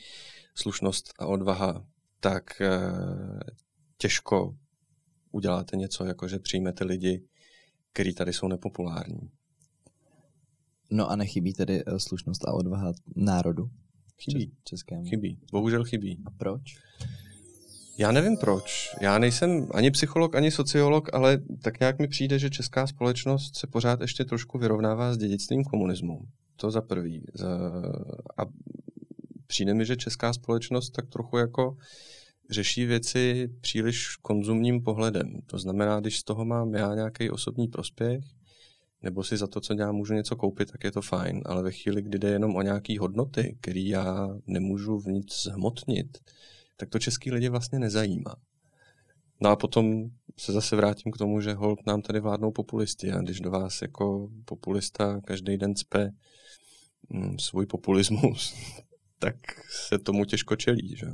slušnost 0.54 1.12
a 1.18 1.26
odvaha, 1.26 1.87
tak 2.21 2.61
e, 2.61 2.68
těžko 3.97 4.56
uděláte 5.32 5.76
něco, 5.76 6.04
jako 6.04 6.28
že 6.28 6.38
přijmete 6.38 6.85
lidi, 6.85 7.25
kteří 7.92 8.14
tady 8.14 8.32
jsou 8.32 8.49
nepopulární. 8.49 9.30
No 10.90 11.11
a 11.11 11.16
nechybí 11.16 11.52
tedy 11.52 11.82
eh, 11.87 11.99
slušnost 11.99 12.49
a 12.49 12.52
odvaha 12.52 12.92
národu? 13.16 13.71
Chybí. 14.25 14.52
Českému. 14.64 15.04
Chybí. 15.04 15.38
Bohužel 15.52 15.85
chybí. 15.85 16.18
A 16.26 16.30
proč? 16.30 16.62
Já 17.99 18.12
nevím 18.12 18.37
proč. 18.37 18.94
Já 19.00 19.18
nejsem 19.18 19.68
ani 19.75 19.90
psycholog, 19.90 20.35
ani 20.35 20.50
sociolog, 20.50 21.14
ale 21.14 21.38
tak 21.62 21.80
nějak 21.80 21.99
mi 21.99 22.09
přijde, 22.09 22.38
že 22.38 22.50
česká 22.50 22.87
společnost 22.87 23.56
se 23.56 23.66
pořád 23.66 24.00
ještě 24.00 24.25
trošku 24.25 24.59
vyrovnává 24.59 25.14
s 25.14 25.18
dědictvím 25.18 25.64
komunismu. 25.64 26.21
To 26.56 26.71
za 26.71 26.80
prvý. 26.80 27.25
A 28.37 28.42
přijde 29.52 29.75
mi, 29.75 29.85
že 29.85 29.97
česká 29.97 30.32
společnost 30.32 30.90
tak 30.90 31.09
trochu 31.09 31.37
jako 31.38 31.76
řeší 32.50 32.87
věci 32.87 33.49
příliš 33.61 34.16
konzumním 34.16 34.82
pohledem. 34.82 35.40
To 35.47 35.59
znamená, 35.59 36.00
když 36.00 36.18
z 36.18 36.25
toho 36.25 36.44
mám 36.44 36.75
já 36.75 36.94
nějaký 36.94 37.30
osobní 37.30 37.68
prospěch, 37.68 38.25
nebo 39.02 39.25
si 39.25 39.37
za 39.37 39.47
to, 39.47 39.61
co 39.61 39.75
dělám, 39.75 39.94
můžu 39.94 40.14
něco 40.14 40.37
koupit, 40.37 40.73
tak 40.73 40.85
je 40.85 40.92
to 40.92 41.02
fajn. 41.02 41.42
Ale 41.47 41.62
ve 41.62 41.73
chvíli, 41.73 42.02
kdy 42.02 42.18
jde 42.18 42.28
jenom 42.28 42.56
o 42.56 42.62
nějaké 42.62 42.99
hodnoty, 42.99 43.56
které 43.61 43.80
já 43.80 44.28
nemůžu 44.47 44.99
v 44.99 45.06
nic 45.06 45.42
zhmotnit, 45.42 46.18
tak 46.76 46.88
to 46.88 46.99
český 46.99 47.30
lidi 47.30 47.49
vlastně 47.49 47.78
nezajímá. 47.78 48.35
No 49.40 49.50
a 49.50 49.56
potom 49.56 50.04
se 50.38 50.52
zase 50.52 50.76
vrátím 50.76 51.12
k 51.12 51.18
tomu, 51.18 51.40
že 51.40 51.54
hold 51.54 51.87
nám 51.87 52.02
tady 52.02 52.21
vládnou 52.21 52.52
populisti 52.52 53.12
a 53.12 53.21
když 53.21 53.40
do 53.40 53.50
vás 53.50 53.82
jako 53.82 54.28
populista 54.44 55.21
každý 55.21 55.56
den 55.56 55.75
cpe 55.75 56.11
mm, 57.09 57.38
svůj 57.38 57.66
populismus, 57.66 58.54
tak 59.22 59.36
se 59.70 59.98
tomu 59.98 60.24
těžko 60.24 60.56
čelí. 60.56 60.96
Že? 60.96 61.06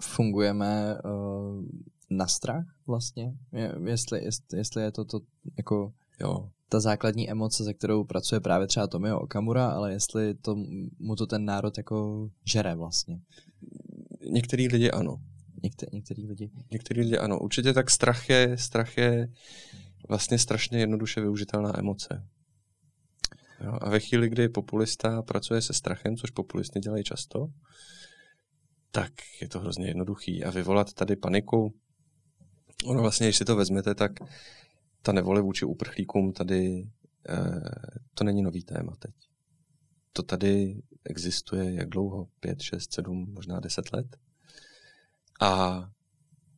Fungujeme 0.00 0.94
uh, 1.04 1.64
na 2.10 2.26
strach 2.26 2.64
vlastně? 2.86 3.34
Je, 3.52 3.74
jestli, 3.84 4.24
jestli, 4.24 4.58
jestli 4.58 4.82
je 4.82 4.92
to, 4.92 5.04
to 5.04 5.20
jako 5.56 5.92
jo. 6.20 6.50
ta 6.68 6.80
základní 6.80 7.30
emoce, 7.30 7.64
se 7.64 7.74
kterou 7.74 8.04
pracuje 8.04 8.40
právě 8.40 8.66
třeba 8.66 8.86
Tomio 8.86 9.18
Okamura, 9.18 9.68
ale 9.68 9.92
jestli 9.92 10.34
to, 10.34 10.56
mu 10.98 11.16
to 11.16 11.26
ten 11.26 11.44
národ 11.44 11.78
jako 11.78 12.30
žere 12.44 12.74
vlastně. 12.74 13.20
Některý 14.30 14.68
lidi 14.68 14.90
ano. 14.90 15.16
Některý, 15.62 15.90
některý 15.92 16.26
lidi. 16.26 16.50
Některý 16.70 17.00
lidi 17.00 17.18
ano. 17.18 17.38
Určitě 17.38 17.72
tak 17.72 17.90
strach 17.90 18.28
je, 18.28 18.58
strach 18.58 18.98
je 18.98 19.28
vlastně 20.08 20.38
strašně 20.38 20.78
jednoduše 20.78 21.20
využitelná 21.20 21.78
emoce. 21.78 22.26
Jo, 23.64 23.78
a 23.80 23.90
ve 23.90 24.00
chvíli, 24.00 24.28
kdy 24.28 24.48
populista 24.48 25.22
pracuje 25.22 25.62
se 25.62 25.72
strachem, 25.72 26.16
což 26.16 26.30
populisty 26.30 26.80
dělají 26.80 27.04
často, 27.04 27.46
tak 28.90 29.12
je 29.40 29.48
to 29.48 29.60
hrozně 29.60 29.86
jednoduchý. 29.86 30.44
A 30.44 30.50
vyvolat 30.50 30.92
tady 30.92 31.16
paniku, 31.16 31.74
ono 32.84 33.02
vlastně, 33.02 33.26
když 33.26 33.36
si 33.36 33.44
to 33.44 33.56
vezmete, 33.56 33.94
tak 33.94 34.12
ta 35.02 35.12
nevole 35.12 35.42
vůči 35.42 35.64
uprchlíkům 35.64 36.32
tady, 36.32 36.88
eh, 37.28 37.60
to 38.14 38.24
není 38.24 38.42
nový 38.42 38.64
téma 38.64 38.96
teď. 38.98 39.14
To 40.12 40.22
tady 40.22 40.82
existuje 41.04 41.74
jak 41.74 41.88
dlouho? 41.88 42.28
Pět, 42.40 42.62
šest, 42.62 42.92
sedm, 42.92 43.32
možná 43.32 43.60
deset 43.60 43.92
let. 43.92 44.16
A 45.40 45.80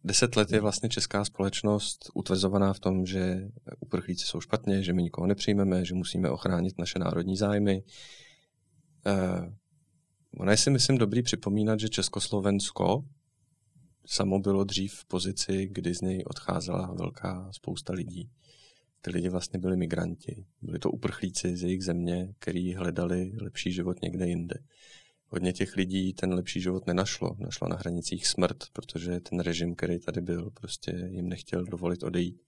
deset 0.06 0.36
let 0.36 0.52
je 0.52 0.60
vlastně 0.60 0.88
česká 0.88 1.24
společnost 1.24 2.10
utvrzovaná 2.14 2.72
v 2.72 2.80
tom, 2.80 3.06
že 3.06 3.48
uprchlíci 3.80 4.26
jsou 4.26 4.40
špatně, 4.40 4.82
že 4.82 4.92
my 4.92 5.02
nikoho 5.02 5.26
nepřijmeme, 5.26 5.84
že 5.84 5.94
musíme 5.94 6.30
ochránit 6.30 6.78
naše 6.78 6.98
národní 6.98 7.36
zájmy. 7.36 7.82
Eh, 9.06 9.52
ono 10.38 10.50
je 10.50 10.56
si 10.56 10.70
myslím 10.70 10.98
dobrý 10.98 11.22
připomínat, 11.22 11.80
že 11.80 11.88
Československo 11.88 13.04
samo 14.06 14.38
bylo 14.38 14.64
dřív 14.64 14.94
v 14.94 15.04
pozici, 15.04 15.68
kdy 15.72 15.94
z 15.94 16.00
něj 16.00 16.24
odcházela 16.26 16.94
velká 16.94 17.52
spousta 17.52 17.92
lidí. 17.92 18.30
Ty 19.00 19.10
lidi 19.10 19.28
vlastně 19.28 19.58
byli 19.58 19.76
migranti. 19.76 20.46
Byli 20.62 20.78
to 20.78 20.90
uprchlíci 20.90 21.56
z 21.56 21.62
jejich 21.62 21.84
země, 21.84 22.34
kteří 22.38 22.74
hledali 22.74 23.32
lepší 23.40 23.72
život 23.72 24.02
někde 24.02 24.28
jinde. 24.28 24.58
Hodně 25.28 25.52
těch 25.52 25.76
lidí 25.76 26.12
ten 26.12 26.34
lepší 26.34 26.60
život 26.60 26.86
nenašlo. 26.86 27.36
Našlo 27.38 27.68
na 27.68 27.76
hranicích 27.76 28.26
smrt, 28.26 28.56
protože 28.72 29.20
ten 29.20 29.40
režim, 29.40 29.74
který 29.74 29.98
tady 29.98 30.20
byl, 30.20 30.50
prostě 30.50 31.08
jim 31.10 31.28
nechtěl 31.28 31.64
dovolit 31.64 32.02
odejít. 32.02 32.42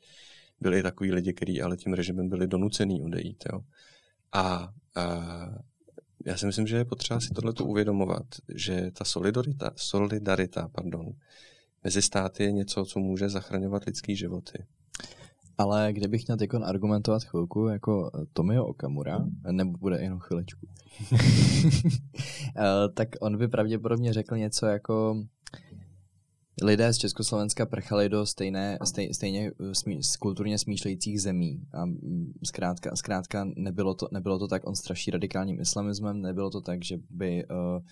byli 0.61 0.82
takový 0.82 1.12
lidi, 1.12 1.32
kteří 1.32 1.62
ale 1.62 1.76
tím 1.76 1.92
režimem 1.92 2.28
byli 2.28 2.47
donucený 2.47 3.02
odejít. 3.02 3.44
Jo. 3.52 3.61
A, 4.32 4.73
a 4.94 5.25
já 6.26 6.37
si 6.37 6.47
myslím, 6.47 6.66
že 6.66 6.76
je 6.76 6.85
potřeba 6.85 7.20
si 7.20 7.35
tohle 7.35 7.52
uvědomovat, 7.62 8.26
že 8.54 8.90
ta 8.90 9.04
solidarita, 9.04 9.70
solidarita 9.76 10.68
pardon, 10.68 11.06
mezi 11.85 12.02
státy 12.02 12.44
je 12.44 12.52
něco, 12.52 12.85
co 12.85 13.00
může 13.00 13.28
zachraňovat 13.28 13.85
lidský 13.85 14.16
životy. 14.16 14.64
Ale 15.58 15.92
kdybych 15.92 16.26
měl 16.26 16.36
teď 16.36 16.50
argumentovat 16.62 17.24
chvilku 17.24 17.66
jako 17.66 18.10
Tomio 18.32 18.66
Okamura, 18.66 19.24
nebo 19.50 19.78
bude 19.78 20.02
jenom 20.02 20.18
chvilečku, 20.18 20.66
eh, 22.56 22.88
tak 22.94 23.08
on 23.20 23.38
by 23.38 23.48
pravděpodobně 23.48 24.12
řekl 24.12 24.36
něco 24.36 24.66
jako 24.66 25.24
lidé 26.62 26.92
z 26.92 26.98
Československa 26.98 27.66
prchali 27.66 28.08
do 28.08 28.26
stejné, 28.26 28.78
stej, 28.84 29.14
stejně 29.14 29.52
smí, 29.72 30.00
kulturně 30.18 30.58
smýšlejících 30.58 31.22
zemí. 31.22 31.60
A 31.74 31.84
zkrátka, 32.44 32.96
zkrátka 32.96 33.46
nebylo, 33.56 33.94
to, 33.94 34.08
nebylo 34.12 34.38
to 34.38 34.48
tak, 34.48 34.66
on 34.66 34.76
straší 34.76 35.10
radikálním 35.10 35.60
islamismem, 35.60 36.22
nebylo 36.22 36.50
to 36.50 36.60
tak, 36.60 36.84
že 36.84 36.98
by 37.10 37.44
uh, 37.44 37.82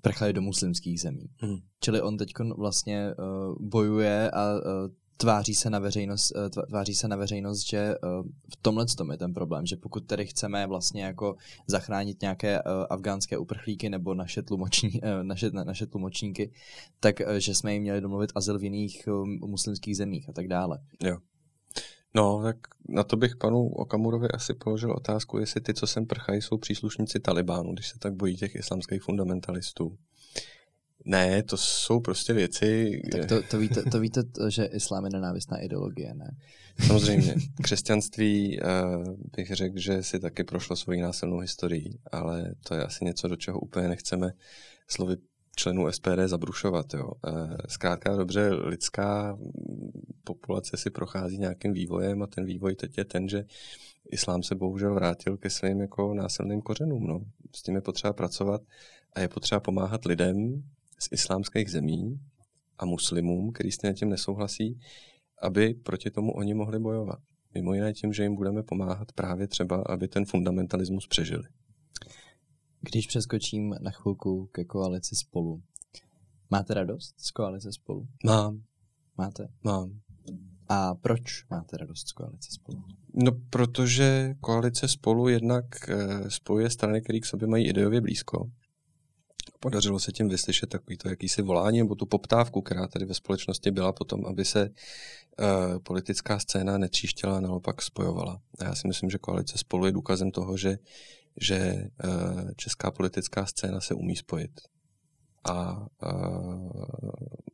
prchali 0.00 0.32
do 0.32 0.42
muslimských 0.42 1.00
zemí. 1.00 1.30
Hmm. 1.36 1.56
Čili 1.80 2.00
on 2.00 2.16
teď 2.16 2.32
vlastně 2.56 3.14
uh, 3.18 3.68
bojuje 3.68 4.30
a 4.30 4.54
uh, 4.54 4.60
tváří 5.20 5.54
se 5.54 5.70
na 5.70 5.78
veřejnost, 5.78 6.32
eh, 6.36 6.50
tváří 6.66 6.94
se 6.94 7.08
na 7.08 7.16
veřejnost, 7.16 7.60
že 7.60 7.78
eh, 7.78 7.96
v 8.52 8.56
tomhle 8.62 8.86
tom 8.86 9.10
je 9.10 9.16
ten 9.16 9.34
problém, 9.34 9.66
že 9.66 9.76
pokud 9.76 10.06
tedy 10.06 10.26
chceme 10.26 10.66
vlastně 10.66 11.02
jako 11.04 11.36
zachránit 11.66 12.22
nějaké 12.22 12.58
eh, 12.58 12.62
afgánské 12.90 13.38
uprchlíky 13.38 13.88
nebo 13.88 14.14
naše, 14.14 14.42
tlumoční, 14.42 15.00
naše, 15.22 15.50
naše 15.50 15.86
tlumočníky, 15.86 16.52
tak 17.00 17.20
že 17.38 17.54
jsme 17.54 17.74
jim 17.74 17.82
měli 17.82 18.00
domluvit 18.00 18.32
azyl 18.34 18.58
v 18.58 18.64
jiných 18.64 19.08
muslimských 19.40 19.96
zemích 19.96 20.28
a 20.28 20.32
tak 20.32 20.48
dále. 20.48 20.78
Jo. 21.02 21.18
No, 22.14 22.42
tak 22.42 22.56
na 22.88 23.04
to 23.04 23.16
bych 23.16 23.36
panu 23.36 23.68
Okamurovi 23.68 24.28
asi 24.28 24.54
položil 24.54 24.92
otázku, 24.92 25.38
jestli 25.38 25.60
ty, 25.60 25.74
co 25.74 25.86
sem 25.86 26.06
prchají, 26.06 26.42
jsou 26.42 26.58
příslušníci 26.58 27.20
Talibánu, 27.20 27.72
když 27.72 27.88
se 27.88 27.98
tak 27.98 28.14
bojí 28.14 28.36
těch 28.36 28.54
islamských 28.54 29.02
fundamentalistů. 29.02 29.98
Ne, 31.04 31.42
to 31.42 31.56
jsou 31.56 32.00
prostě 32.00 32.32
věci... 32.32 33.00
Tak 33.12 33.26
to, 33.26 33.42
to, 33.42 33.58
víte, 33.58 33.82
to 33.82 34.00
víte, 34.00 34.22
že 34.48 34.64
islám 34.64 35.04
je 35.04 35.10
nenávistná 35.10 35.58
ideologie, 35.58 36.14
ne? 36.14 36.36
Samozřejmě. 36.86 37.34
Křesťanství 37.62 38.60
uh, 38.60 39.14
bych 39.36 39.50
řekl, 39.50 39.78
že 39.78 40.02
si 40.02 40.20
taky 40.20 40.44
prošlo 40.44 40.76
svoji 40.76 41.00
násilnou 41.00 41.38
historii, 41.38 41.98
ale 42.12 42.54
to 42.68 42.74
je 42.74 42.84
asi 42.84 43.04
něco, 43.04 43.28
do 43.28 43.36
čeho 43.36 43.60
úplně 43.60 43.88
nechceme 43.88 44.32
slovy 44.88 45.16
členů 45.56 45.92
SPD 45.92 46.18
zabrušovat. 46.26 46.94
Jo. 46.94 47.10
Uh, 47.28 47.56
zkrátka 47.68 48.16
dobře, 48.16 48.48
lidská 48.48 49.38
populace 50.24 50.76
si 50.76 50.90
prochází 50.90 51.38
nějakým 51.38 51.72
vývojem 51.72 52.22
a 52.22 52.26
ten 52.26 52.44
vývoj 52.44 52.74
teď 52.74 52.98
je 52.98 53.04
ten, 53.04 53.28
že 53.28 53.44
islám 54.10 54.42
se 54.42 54.54
bohužel 54.54 54.94
vrátil 54.94 55.36
ke 55.36 55.50
svým 55.50 55.80
jako 55.80 56.14
násilným 56.14 56.60
kořenům. 56.60 57.06
No. 57.06 57.20
S 57.56 57.62
tím 57.62 57.74
je 57.74 57.80
potřeba 57.80 58.12
pracovat 58.12 58.62
a 59.12 59.20
je 59.20 59.28
potřeba 59.28 59.60
pomáhat 59.60 60.04
lidem, 60.04 60.62
z 60.98 61.08
islámských 61.12 61.70
zemí 61.70 62.20
a 62.78 62.84
muslimům, 62.84 63.52
který 63.52 63.72
s 63.72 63.78
tím 63.94 64.08
nesouhlasí, 64.08 64.80
aby 65.42 65.74
proti 65.74 66.10
tomu 66.10 66.32
oni 66.32 66.54
mohli 66.54 66.78
bojovat. 66.78 67.18
Mimo 67.54 67.74
jiné 67.74 67.92
tím, 67.92 68.12
že 68.12 68.22
jim 68.22 68.34
budeme 68.34 68.62
pomáhat 68.62 69.12
právě 69.12 69.48
třeba, 69.48 69.82
aby 69.86 70.08
ten 70.08 70.24
fundamentalismus 70.24 71.06
přežili. 71.06 71.44
Když 72.80 73.06
přeskočím 73.06 73.74
na 73.80 73.90
chvilku 73.90 74.46
ke 74.46 74.64
koalici 74.64 75.16
spolu, 75.16 75.62
máte 76.50 76.74
radost 76.74 77.14
z 77.20 77.30
koalice 77.30 77.72
spolu? 77.72 78.08
Mám. 78.24 78.62
Máte? 79.18 79.48
Mám. 79.64 80.00
A 80.68 80.94
proč 80.94 81.44
máte 81.50 81.76
radost 81.76 82.08
z 82.08 82.12
koalice 82.12 82.52
spolu? 82.52 82.84
No, 83.14 83.32
protože 83.50 84.34
koalice 84.40 84.88
spolu 84.88 85.28
jednak 85.28 85.64
eh, 85.88 86.30
spojuje 86.30 86.70
strany, 86.70 87.00
které 87.00 87.20
k 87.20 87.26
sobě 87.26 87.48
mají 87.48 87.68
ideově 87.68 88.00
blízko. 88.00 88.50
Podařilo 89.60 90.00
se 90.00 90.12
tím 90.12 90.28
vyslyšet 90.28 90.66
takový 90.66 90.96
to 90.96 91.08
jakýsi 91.08 91.42
volání 91.42 91.78
nebo 91.78 91.94
tu 91.94 92.06
poptávku, 92.06 92.62
která 92.62 92.86
tady 92.86 93.04
ve 93.04 93.14
společnosti 93.14 93.70
byla 93.70 93.92
potom, 93.92 94.26
aby 94.26 94.44
se 94.44 94.68
uh, 94.68 95.78
politická 95.78 96.38
scéna 96.38 96.78
netříštěla 96.78 97.40
naopak 97.40 97.82
spojovala. 97.82 98.40
A 98.58 98.64
já 98.64 98.74
si 98.74 98.88
myslím, 98.88 99.10
že 99.10 99.18
koalice 99.18 99.58
spolu 99.58 99.86
je 99.86 99.92
důkazem 99.92 100.30
toho, 100.30 100.56
že, 100.56 100.78
že 101.40 101.74
uh, 102.04 102.50
česká 102.56 102.90
politická 102.90 103.46
scéna 103.46 103.80
se 103.80 103.94
umí 103.94 104.16
spojit. 104.16 104.60
A 105.44 105.86
uh, 106.12 106.72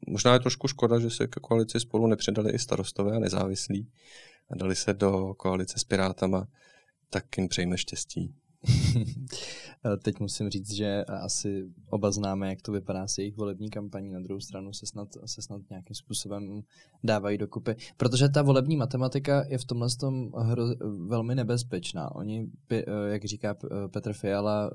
možná 0.09 0.33
je 0.33 0.41
trošku 0.41 0.69
škoda, 0.69 0.99
že 0.99 1.11
se 1.11 1.27
ke 1.27 1.41
koalici 1.41 1.81
spolu 1.81 2.07
nepředali 2.07 2.53
i 2.53 2.59
starostové 2.59 3.17
a 3.17 3.19
nezávislí 3.19 3.91
a 4.51 4.55
dali 4.57 4.77
se 4.77 4.95
do 4.95 5.35
koalice 5.35 5.79
s 5.79 5.85
Pirátama, 5.85 6.49
tak 7.11 7.39
jim 7.39 7.49
přejme 7.49 7.79
štěstí. 7.79 8.35
Teď 10.03 10.21
musím 10.21 10.51
říct, 10.51 10.73
že 10.73 11.05
asi 11.05 11.65
oba 11.91 12.11
známe, 12.11 12.49
jak 12.49 12.63
to 12.63 12.73
vypadá 12.73 13.07
s 13.07 13.19
jejich 13.19 13.37
volební 13.37 13.71
kampaní. 13.71 14.13
Na 14.13 14.21
druhou 14.21 14.41
stranu 14.41 14.73
se 14.73 14.87
snad, 14.87 15.09
se 15.27 15.43
snad 15.43 15.61
nějakým 15.71 15.97
způsobem 15.97 16.63
dávají 17.05 17.39
dokupy. 17.39 17.77
Protože 17.97 18.29
ta 18.29 18.43
volební 18.43 18.77
matematika 18.77 19.45
je 19.49 19.59
v 19.59 19.65
tomhle 19.65 19.89
tom 20.01 20.33
hro, 20.33 20.65
velmi 21.07 21.35
nebezpečná. 21.35 22.15
Oni, 22.15 22.51
jak 23.07 23.25
říká 23.25 23.57
Petr 23.91 24.13
Fiala, 24.13 24.71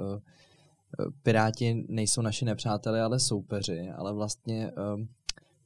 Piráti 1.24 1.86
nejsou 1.88 2.22
naši 2.22 2.46
nepřátelé, 2.46 3.02
ale 3.02 3.20
soupeři, 3.20 3.90
ale 3.90 4.14
vlastně 4.14 4.72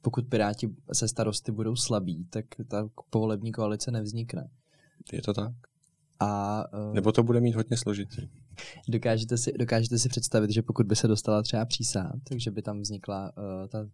pokud 0.02 0.26
Piráti 0.28 0.74
se 0.92 1.08
starosty 1.08 1.52
budou 1.52 1.76
slabí, 1.76 2.26
tak 2.30 2.44
ta 2.68 2.88
povolební 3.10 3.52
koalice 3.52 3.90
nevznikne. 3.90 4.50
Je 5.12 5.22
to 5.22 5.32
tak? 5.32 5.52
A, 6.24 6.64
uh, 6.88 6.94
Nebo 6.94 7.12
to 7.12 7.22
bude 7.22 7.40
mít 7.40 7.54
hodně 7.54 7.76
složitý. 7.76 8.28
Dokážete 8.88 9.38
si, 9.38 9.52
dokážete 9.52 9.98
si 9.98 10.08
představit, 10.08 10.50
že 10.50 10.62
pokud 10.62 10.86
by 10.86 10.96
se 10.96 11.08
dostala 11.08 11.42
třeba 11.42 11.64
přísá, 11.64 12.12
takže 12.28 12.50
by 12.50 12.62
tam 12.62 12.80
vznikla 12.80 13.32
uh, 13.36 13.68
ta, 13.68 13.88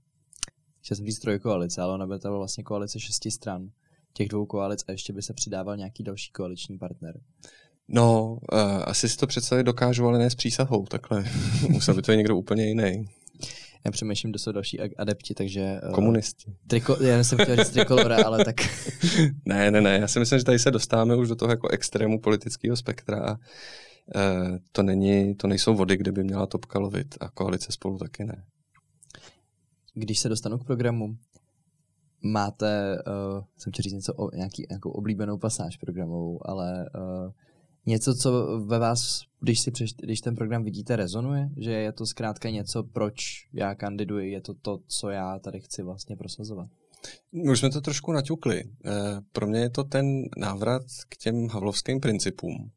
chtěl 0.80 0.96
jsem 0.96 1.06
říct 1.06 1.18
trojkoalice, 1.18 1.80
ale 1.82 1.94
ona 1.94 2.06
by 2.06 2.18
to 2.18 2.38
vlastně 2.38 2.64
koalice 2.64 3.00
šesti 3.00 3.30
stran, 3.30 3.70
těch 4.12 4.28
dvou 4.28 4.46
koalic 4.46 4.84
a 4.88 4.92
ještě 4.92 5.12
by 5.12 5.22
se 5.22 5.34
přidával 5.34 5.76
nějaký 5.76 6.02
další 6.02 6.32
koaliční 6.32 6.78
partner. 6.78 7.20
No, 7.88 8.38
uh, 8.52 8.58
asi 8.84 9.08
si 9.08 9.16
to 9.16 9.26
představit 9.26 9.64
dokážu, 9.64 10.06
ale 10.06 10.18
ne 10.18 10.30
s 10.30 10.34
přísahou, 10.34 10.86
takhle. 10.86 11.24
Musel 11.68 11.94
by 11.94 12.02
to 12.02 12.12
někdo 12.12 12.36
úplně 12.36 12.66
jiný. 12.66 13.08
Já 13.84 13.90
přemýšlím, 13.90 14.32
kdo 14.32 14.38
jsou 14.38 14.52
další 14.52 14.80
adepti, 14.80 15.34
takže... 15.34 15.80
Uh, 15.88 15.94
Komunisti. 15.94 16.56
Triko, 16.66 16.96
já 17.02 17.24
jsem 17.24 17.38
chtěl 17.38 17.56
říct 17.56 17.70
trikolora, 17.70 18.16
ale 18.26 18.44
tak... 18.44 18.56
ne, 19.44 19.70
ne, 19.70 19.80
ne, 19.80 19.98
já 19.98 20.08
si 20.08 20.18
myslím, 20.18 20.38
že 20.38 20.44
tady 20.44 20.58
se 20.58 20.70
dostáváme 20.70 21.16
už 21.16 21.28
do 21.28 21.36
toho 21.36 21.50
jako 21.50 21.68
extrému 21.68 22.20
politického 22.20 22.76
spektra 22.76 23.18
a 23.18 23.30
uh, 23.32 24.56
to, 24.72 24.82
není, 24.82 25.34
to 25.34 25.46
nejsou 25.46 25.74
vody, 25.74 25.96
kde 25.96 26.12
by 26.12 26.24
měla 26.24 26.46
topka 26.46 26.78
lovit 26.78 27.14
a 27.20 27.30
koalice 27.30 27.72
spolu 27.72 27.98
taky 27.98 28.24
ne. 28.24 28.44
Když 29.94 30.18
se 30.18 30.28
dostanu 30.28 30.58
k 30.58 30.64
programu, 30.64 31.16
máte, 32.22 32.98
uh, 33.06 33.44
jsem 33.58 33.72
chtěl 33.72 33.82
říct 33.82 33.92
něco 33.92 34.14
o 34.14 34.36
nějaký, 34.36 34.66
nějakou 34.70 34.90
oblíbenou 34.90 35.38
pasáž 35.38 35.76
programovou, 35.76 36.40
ale 36.48 36.90
uh, 36.94 37.32
něco, 37.86 38.14
co 38.14 38.60
ve 38.64 38.78
vás, 38.78 39.22
když, 39.40 39.60
si 39.60 39.70
přeš, 39.70 39.94
když 39.94 40.20
ten 40.20 40.36
program 40.36 40.64
vidíte, 40.64 40.96
rezonuje? 40.96 41.50
Že 41.56 41.70
je 41.70 41.92
to 41.92 42.06
zkrátka 42.06 42.50
něco, 42.50 42.82
proč 42.82 43.48
já 43.52 43.74
kandiduji, 43.74 44.32
je 44.32 44.40
to 44.40 44.54
to, 44.54 44.80
co 44.86 45.10
já 45.10 45.38
tady 45.38 45.60
chci 45.60 45.82
vlastně 45.82 46.16
prosazovat? 46.16 46.68
Už 47.32 47.58
jsme 47.58 47.70
to 47.70 47.80
trošku 47.80 48.12
naťukli. 48.12 48.64
Eh, 48.64 48.90
pro 49.32 49.46
mě 49.46 49.60
je 49.60 49.70
to 49.70 49.84
ten 49.84 50.22
návrat 50.36 50.82
k 51.08 51.16
těm 51.16 51.48
havlovským 51.48 52.00
principům. 52.00 52.70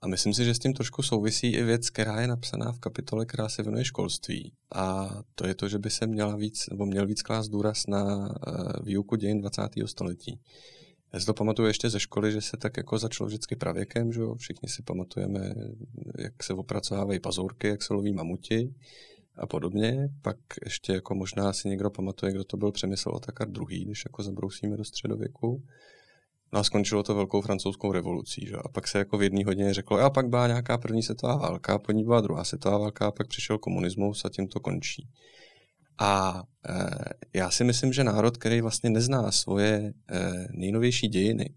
A 0.00 0.06
myslím 0.08 0.34
si, 0.34 0.44
že 0.44 0.54
s 0.54 0.58
tím 0.58 0.74
trošku 0.74 1.02
souvisí 1.02 1.46
i 1.46 1.62
věc, 1.62 1.90
která 1.90 2.20
je 2.20 2.26
napsaná 2.26 2.72
v 2.72 2.78
kapitole, 2.78 3.26
která 3.26 3.48
se 3.48 3.62
věnuje 3.62 3.84
školství. 3.84 4.52
A 4.74 5.10
to 5.34 5.46
je 5.46 5.54
to, 5.54 5.68
že 5.68 5.78
by 5.78 5.90
se 5.90 6.06
měla 6.06 6.36
víc, 6.36 6.66
nebo 6.70 6.86
měl 6.86 7.06
víc 7.06 7.22
klást 7.22 7.48
důraz 7.48 7.86
na 7.86 8.28
eh, 8.28 8.52
výuku 8.82 9.16
dějin 9.16 9.40
20. 9.40 9.62
století. 9.86 10.40
Já 11.14 11.20
si 11.20 11.26
to 11.26 11.34
pamatuju 11.34 11.68
ještě 11.68 11.90
ze 11.90 12.00
školy, 12.00 12.32
že 12.32 12.40
se 12.40 12.56
tak 12.56 12.76
jako 12.76 12.98
začalo 12.98 13.26
vždycky 13.28 13.56
pravěkem, 13.56 14.12
že 14.12 14.20
jo? 14.20 14.34
všichni 14.34 14.68
si 14.68 14.82
pamatujeme, 14.82 15.54
jak 16.18 16.42
se 16.42 16.54
opracovávají 16.54 17.20
pazurky, 17.20 17.68
jak 17.68 17.82
se 17.82 17.94
loví 17.94 18.12
mamuti 18.12 18.74
a 19.36 19.46
podobně. 19.46 20.08
Pak 20.22 20.36
ještě 20.64 20.92
jako 20.92 21.14
možná 21.14 21.52
si 21.52 21.68
někdo 21.68 21.90
pamatuje, 21.90 22.32
kdo 22.32 22.44
to 22.44 22.56
byl 22.56 22.72
Přemysl 22.72 23.10
Otakar 23.10 23.48
II., 23.48 23.84
když 23.84 24.04
jako 24.04 24.22
zabrousíme 24.22 24.76
do 24.76 24.84
středověku. 24.84 25.62
No 26.52 26.58
a 26.60 26.64
skončilo 26.64 27.02
to 27.02 27.14
velkou 27.14 27.40
francouzskou 27.40 27.92
revolucí. 27.92 28.46
Že? 28.46 28.56
A 28.56 28.68
pak 28.68 28.88
se 28.88 28.98
jako 28.98 29.18
v 29.18 29.22
jedné 29.22 29.44
hodině 29.44 29.74
řeklo, 29.74 29.98
a 29.98 30.10
pak 30.10 30.28
byla 30.28 30.46
nějaká 30.46 30.78
první 30.78 31.02
světová 31.02 31.36
válka, 31.36 31.78
po 31.78 31.92
ní 31.92 32.04
byla 32.04 32.20
druhá 32.20 32.44
světová 32.44 32.78
válka, 32.78 33.06
a 33.06 33.10
pak 33.10 33.28
přišel 33.28 33.58
komunismus 33.58 34.24
a 34.24 34.28
tím 34.28 34.48
to 34.48 34.60
končí. 34.60 35.08
A 35.98 36.42
e, 36.68 37.38
já 37.38 37.50
si 37.50 37.64
myslím, 37.64 37.92
že 37.92 38.04
národ, 38.04 38.36
který 38.36 38.60
vlastně 38.60 38.90
nezná 38.90 39.32
svoje 39.32 39.74
e, 39.74 39.92
nejnovější 40.52 41.08
dějiny, 41.08 41.54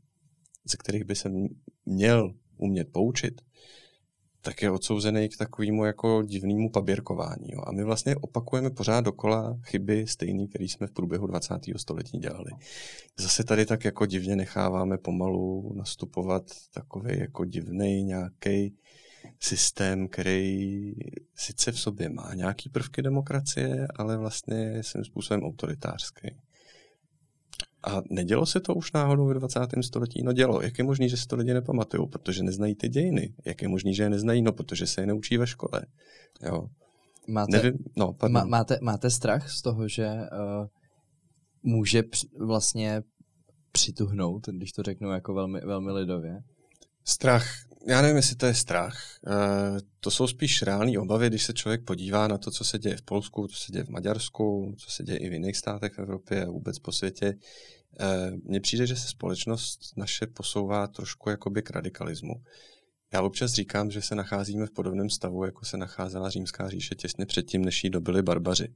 ze 0.66 0.78
kterých 0.78 1.04
by 1.04 1.16
se 1.16 1.32
měl 1.86 2.34
umět 2.58 2.92
poučit, 2.92 3.42
tak 4.42 4.62
je 4.62 4.72
odsouzený 4.72 5.30
k 5.30 5.38
takovému 5.38 5.86
jako 5.86 6.24
divnému 6.24 6.70
paběrkování. 6.70 7.48
Jo. 7.52 7.62
A 7.68 7.72
my 7.72 7.84
vlastně 7.84 8.16
opakujeme 8.16 8.70
pořád 8.70 9.02
dokola 9.02 9.60
chyby 9.64 10.08
stejný, 10.08 10.48
které 10.48 10.66
jsme 10.66 10.88
v 10.88 10.92
průběhu 10.92 11.28
20. 11.28 11.54
století 11.78 12.18
dělali. 12.18 12.52
Zase 13.20 13.44
tady 13.44 13.66
tak 13.66 13.86
jako 13.86 14.06
divně 14.06 14.36
necháváme 14.36 14.98
pomalu 14.98 15.74
nastupovat 15.76 16.44
takový 16.74 17.20
jako 17.20 17.46
divný 17.46 18.04
nějaký 18.04 18.78
systém, 19.40 20.08
který 20.08 20.94
sice 21.36 21.72
v 21.72 21.80
sobě 21.80 22.10
má 22.10 22.34
nějaký 22.34 22.70
prvky 22.70 23.02
demokracie, 23.02 23.88
ale 23.96 24.18
vlastně 24.18 24.58
je 24.58 24.84
svým 24.84 25.04
způsobem 25.04 25.44
autoritářský. 25.44 26.28
A 27.84 28.02
nedělo 28.10 28.46
se 28.46 28.60
to 28.60 28.76
už 28.76 28.92
náhodou 28.92 29.26
ve 29.26 29.34
20. 29.34 29.60
století? 29.82 30.24
No 30.24 30.34
dělo. 30.34 30.62
Jak 30.62 30.78
je 30.78 30.84
možné, 30.84 31.10
že 31.10 31.18
si 31.18 31.28
to 31.28 31.36
lidi 31.36 31.54
nepamatují? 31.54 32.08
Protože 32.10 32.44
neznají 32.44 32.76
ty 32.76 32.90
dějiny. 32.90 33.34
Jak 33.46 33.62
je 33.62 33.68
možné, 33.68 33.94
že 33.94 34.04
je 34.04 34.10
neznají? 34.10 34.42
No, 34.42 34.52
protože 34.52 34.88
se 34.88 35.02
je 35.02 35.08
neučí 35.08 35.38
ve 35.38 35.48
škole. 35.48 35.82
Jo. 36.42 36.68
Máte, 37.28 37.58
Nevím, 37.58 37.78
no, 37.98 38.16
má, 38.30 38.46
máte, 38.46 38.78
máte 38.82 39.10
strach 39.10 39.50
z 39.50 39.62
toho, 39.62 39.88
že 39.88 40.08
uh, 40.08 40.68
může 41.64 42.04
vlastně 42.40 43.02
přituhnout, 43.72 44.48
když 44.48 44.72
to 44.72 44.84
řeknu 44.84 45.12
jako 45.12 45.34
velmi, 45.34 45.60
velmi 45.60 45.92
lidově? 45.92 46.40
Strach. 47.06 47.67
Já 47.86 48.02
nevím, 48.02 48.18
jestli 48.18 48.36
to 48.36 48.46
je 48.46 48.54
strach. 48.54 49.04
Uh, 49.28 49.80
to 50.00 50.12
jsou 50.12 50.28
spíš 50.28 50.62
reální 50.62 50.98
obavy, 50.98 51.28
když 51.28 51.44
se 51.44 51.54
člověk 51.54 51.84
podívá 51.84 52.28
na 52.28 52.38
to, 52.38 52.52
co 52.52 52.64
se 52.64 52.80
děje 52.80 52.98
v 52.98 53.02
Polsku, 53.02 53.48
co 53.48 53.56
se 53.56 53.72
děje 53.72 53.84
v 53.84 53.90
Maďarsku, 53.90 54.76
co 54.78 54.92
se 54.92 55.04
děje 55.04 55.18
i 55.18 55.30
v 55.30 55.34
jiných 55.34 55.58
státech 55.58 55.94
v 55.94 56.00
Evropě 56.00 56.46
a 56.46 56.50
vůbec 56.50 56.80
po 56.80 56.92
světě. 56.92 57.36
Uh, 58.00 58.40
mně 58.44 58.60
přijde, 58.60 58.88
že 58.88 58.96
se 58.96 59.08
společnost 59.08 59.80
naše 59.98 60.28
posouvá 60.28 60.88
trošku 60.88 61.30
jakoby 61.30 61.62
k 61.62 61.70
radikalismu. 61.70 62.34
Já 63.14 63.22
občas 63.22 63.52
říkám, 63.52 63.92
že 63.92 64.02
se 64.02 64.16
nacházíme 64.16 64.66
v 64.66 64.72
podobném 64.72 65.10
stavu, 65.10 65.46
jako 65.46 65.66
se 65.66 65.78
nacházela 65.78 66.30
římská 66.30 66.70
říše 66.70 66.96
těsně 66.96 67.26
předtím, 67.26 67.66
než 67.66 67.84
jí 67.84 67.90
dobili 67.90 68.22
barbaři, 68.22 68.68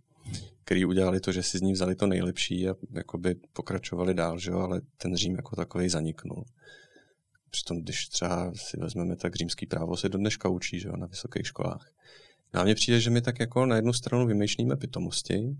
který 0.63 0.85
udělali 0.85 1.19
to, 1.19 1.31
že 1.31 1.43
si 1.43 1.57
z 1.57 1.61
ní 1.61 1.73
vzali 1.73 1.95
to 1.95 2.07
nejlepší 2.07 2.69
a 2.69 2.75
jakoby 2.91 3.35
pokračovali 3.53 4.13
dál, 4.13 4.39
že 4.39 4.51
jo? 4.51 4.59
ale 4.59 4.81
ten 4.97 5.15
Řím 5.15 5.35
jako 5.35 5.55
takový 5.55 5.89
zaniknul. 5.89 6.45
Přitom, 7.51 7.81
když 7.81 8.07
třeba 8.07 8.53
si 8.55 8.77
vezmeme, 8.77 9.15
tak 9.15 9.35
římský 9.35 9.65
právo 9.65 9.97
se 9.97 10.09
do 10.09 10.17
dneška 10.17 10.49
učí 10.49 10.79
že 10.79 10.87
jo, 10.87 10.97
na 10.97 11.07
vysokých 11.07 11.47
školách. 11.47 11.91
No 12.53 12.61
a 12.61 12.63
mně 12.63 12.75
přijde, 12.75 12.99
že 12.99 13.09
my 13.09 13.21
tak 13.21 13.39
jako 13.39 13.65
na 13.65 13.75
jednu 13.75 13.93
stranu 13.93 14.27
vymýšlíme 14.27 14.75
pitomosti 14.75 15.57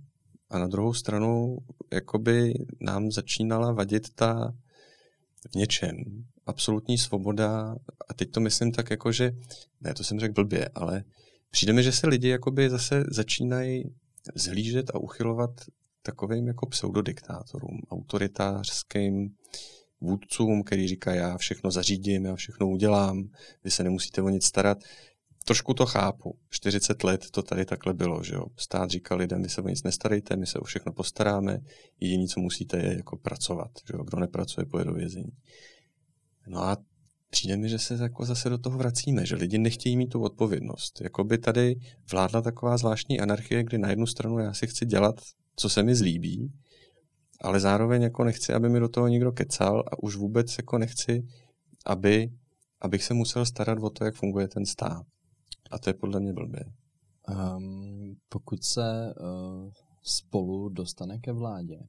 a 0.50 0.60
na 0.60 0.68
druhou 0.68 0.94
stranu 0.94 1.58
jakoby 1.94 2.54
nám 2.80 3.12
začínala 3.12 3.72
vadit 3.72 4.16
ta 4.16 4.54
v 5.52 5.56
něčem 5.56 5.96
absolutní 6.46 6.98
svoboda 6.98 7.76
a 8.08 8.14
teď 8.14 8.32
to 8.32 8.40
myslím 8.40 8.72
tak 8.72 8.90
jako, 8.90 9.12
že 9.12 9.32
ne, 9.82 9.94
to 9.94 10.04
jsem 10.04 10.20
řekl 10.20 10.34
blbě, 10.34 10.70
ale 10.76 11.04
přijde 11.52 11.74
mi, 11.74 11.84
že 11.84 11.92
se 11.92 12.08
lidi 12.08 12.28
jakoby 12.28 12.70
zase 12.70 13.04
začínají 13.08 13.84
zhlížet 14.36 14.90
a 14.90 15.00
uchylovat 15.00 15.52
takovým 16.02 16.48
jako 16.48 16.66
pseudodiktátorům, 16.66 17.82
autoritářským 17.90 19.36
vůdcům, 20.02 20.64
který 20.64 20.88
říká, 20.88 21.14
já 21.14 21.38
všechno 21.38 21.72
zařídím, 21.72 22.26
já 22.26 22.36
všechno 22.36 22.70
udělám, 22.70 23.30
vy 23.64 23.72
se 23.72 23.84
nemusíte 23.84 24.22
o 24.22 24.30
nic 24.30 24.46
starat. 24.46 24.78
Trošku 25.46 25.74
to 25.74 25.86
chápu. 25.86 26.38
40 26.50 27.04
let 27.04 27.32
to 27.32 27.42
tady 27.42 27.66
takhle 27.66 27.94
bylo, 27.94 28.24
že 28.24 28.36
jo. 28.36 28.46
Stát 28.58 28.90
říkal 28.90 29.18
lidem, 29.18 29.44
vy 29.44 29.50
se 29.50 29.62
o 29.62 29.68
nic 29.68 29.84
nestarejte, 29.84 30.36
my 30.36 30.46
se 30.46 30.60
o 30.60 30.64
všechno 30.64 30.94
postaráme, 30.94 31.60
jediné, 32.00 32.28
co 32.28 32.40
musíte, 32.40 32.78
je 32.78 32.96
jako 32.98 33.18
pracovat, 33.18 33.72
že 33.88 33.94
jo. 33.98 34.04
Kdo 34.04 34.20
nepracuje, 34.20 34.66
pojede 34.66 34.90
do 34.90 34.96
vězení. 34.96 35.32
No 36.48 36.64
a 36.64 36.78
přijde 37.30 37.58
mi, 37.58 37.70
že 37.70 37.80
se 37.80 37.98
jako 38.02 38.26
zase 38.26 38.50
do 38.50 38.58
toho 38.58 38.78
vracíme, 38.78 39.26
že 39.26 39.36
lidi 39.36 39.58
nechtějí 39.58 39.98
mít 39.98 40.08
tu 40.08 40.22
odpovědnost. 40.22 41.02
Jako 41.02 41.24
by 41.24 41.38
tady 41.38 41.76
vládla 42.12 42.42
taková 42.42 42.78
zvláštní 42.78 43.20
anarchie, 43.20 43.64
kdy 43.64 43.78
na 43.78 43.90
jednu 43.90 44.06
stranu 44.06 44.40
já 44.40 44.54
si 44.54 44.68
chci 44.68 44.86
dělat, 44.86 45.22
co 45.56 45.70
se 45.70 45.84
mi 45.84 45.96
zlíbí, 45.96 46.52
ale 47.42 47.60
zároveň 47.60 48.02
jako 48.02 48.24
nechci, 48.24 48.54
aby 48.54 48.70
mi 48.70 48.80
do 48.80 48.90
toho 48.90 49.08
někdo 49.08 49.32
kecal 49.32 49.84
a 49.92 50.04
už 50.04 50.16
vůbec 50.16 50.58
jako 50.58 50.78
nechci, 50.78 51.28
aby, 51.86 52.32
abych 52.82 53.04
se 53.04 53.14
musel 53.14 53.46
starat 53.46 53.78
o 53.82 53.90
to, 53.90 54.06
jak 54.06 54.16
funguje 54.16 54.48
ten 54.48 54.66
stát. 54.66 55.06
A 55.72 55.80
to 55.80 55.90
je 55.90 55.94
podle 55.94 56.20
mě 56.20 56.34
blbě. 56.34 56.66
Um, 57.56 58.16
pokud 58.30 58.64
se 58.64 59.14
uh, 59.20 59.72
spolu 60.04 60.70
dostane 60.70 61.20
ke 61.20 61.32
vládě, 61.32 61.80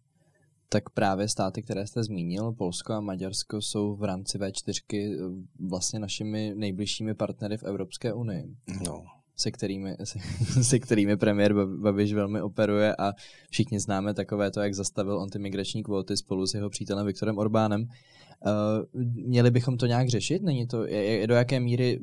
tak 0.68 0.90
právě 0.90 1.28
státy, 1.28 1.62
které 1.62 1.86
jste 1.86 2.04
zmínil, 2.04 2.52
Polsko 2.52 2.92
a 2.92 3.00
Maďarsko, 3.00 3.60
jsou 3.60 3.96
v 3.96 4.04
rámci 4.04 4.38
V4 4.38 4.80
eh, 4.94 5.46
vlastně 5.68 5.98
našimi 5.98 6.54
nejbližšími 6.56 7.14
partnery 7.14 7.58
v 7.58 7.64
Evropské 7.64 8.12
unii. 8.12 8.56
No 8.86 9.04
se 9.36 9.50
kterými, 9.50 9.96
se, 10.04 10.18
se 10.62 10.78
kterými 10.78 11.16
premiér 11.16 11.54
Babiš 11.54 12.12
velmi 12.12 12.42
operuje 12.42 12.96
a 12.96 13.12
všichni 13.50 13.80
známe 13.80 14.14
takové 14.14 14.50
to, 14.50 14.60
jak 14.60 14.74
zastavil 14.74 15.18
on 15.18 15.30
ty 15.30 15.38
migrační 15.38 15.82
kvóty 15.82 16.16
spolu 16.16 16.46
s 16.46 16.54
jeho 16.54 16.70
přítelem 16.70 17.06
Viktorem 17.06 17.38
Orbánem. 17.38 17.82
Uh, 17.82 19.00
měli 19.26 19.50
bychom 19.50 19.76
to 19.76 19.86
nějak 19.86 20.08
řešit? 20.08 20.42
Není 20.42 20.66
to, 20.66 20.86
je, 20.86 21.04
je 21.04 21.26
do 21.26 21.34
jaké 21.34 21.60
míry, 21.60 22.00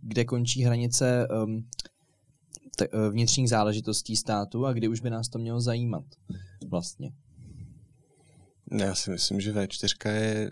kde 0.00 0.24
končí 0.24 0.64
hranice 0.64 1.28
um, 1.44 1.68
t, 2.76 2.88
uh, 2.88 3.12
vnitřních 3.12 3.48
záležitostí 3.48 4.16
státu 4.16 4.66
a 4.66 4.72
kdy 4.72 4.88
už 4.88 5.00
by 5.00 5.10
nás 5.10 5.28
to 5.28 5.38
mělo 5.38 5.60
zajímat 5.60 6.04
vlastně? 6.68 7.12
Já 8.78 8.94
si 8.94 9.10
myslím, 9.10 9.40
že 9.40 9.52
V4 9.52 10.10
je 10.14 10.50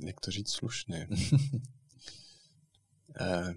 jak 0.00 0.20
to 0.20 0.30
říct 0.30 0.50
slušně. 0.50 1.08
Eh, 3.20 3.54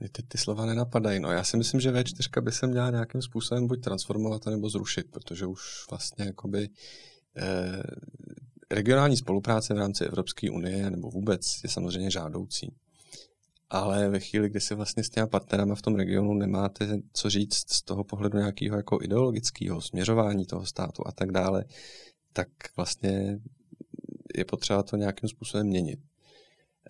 mě 0.00 0.08
teď 0.08 0.24
ty 0.28 0.38
slova 0.38 0.66
nenapadají. 0.66 1.20
No, 1.20 1.32
já 1.32 1.44
si 1.44 1.56
myslím, 1.56 1.80
že 1.80 1.92
V4 1.92 2.42
by 2.42 2.52
se 2.52 2.66
měla 2.66 2.90
nějakým 2.90 3.22
způsobem 3.22 3.66
buď 3.66 3.80
transformovat, 3.80 4.46
nebo 4.46 4.70
zrušit, 4.70 5.06
protože 5.10 5.46
už 5.46 5.60
vlastně 5.90 6.24
jakoby 6.24 6.68
eh, 7.36 7.82
regionální 8.70 9.16
spolupráce 9.16 9.74
v 9.74 9.78
rámci 9.78 10.04
Evropské 10.04 10.50
unie 10.50 10.90
nebo 10.90 11.10
vůbec 11.10 11.60
je 11.64 11.70
samozřejmě 11.70 12.10
žádoucí. 12.10 12.74
Ale 13.70 14.08
ve 14.08 14.20
chvíli, 14.20 14.48
kdy 14.48 14.60
si 14.60 14.74
vlastně 14.74 15.04
s 15.04 15.10
těma 15.10 15.26
partnerama 15.26 15.74
v 15.74 15.82
tom 15.82 15.94
regionu 15.94 16.34
nemáte 16.34 16.98
co 17.12 17.30
říct 17.30 17.72
z 17.72 17.82
toho 17.82 18.04
pohledu 18.04 18.38
nějakého 18.38 18.76
jako 18.76 18.98
ideologického 19.02 19.80
směřování 19.80 20.46
toho 20.46 20.66
státu 20.66 21.02
a 21.06 21.12
tak 21.12 21.32
dále, 21.32 21.64
tak 22.32 22.48
vlastně 22.76 23.38
je 24.36 24.44
potřeba 24.44 24.82
to 24.82 24.96
nějakým 24.96 25.28
způsobem 25.28 25.66
měnit. 25.66 26.00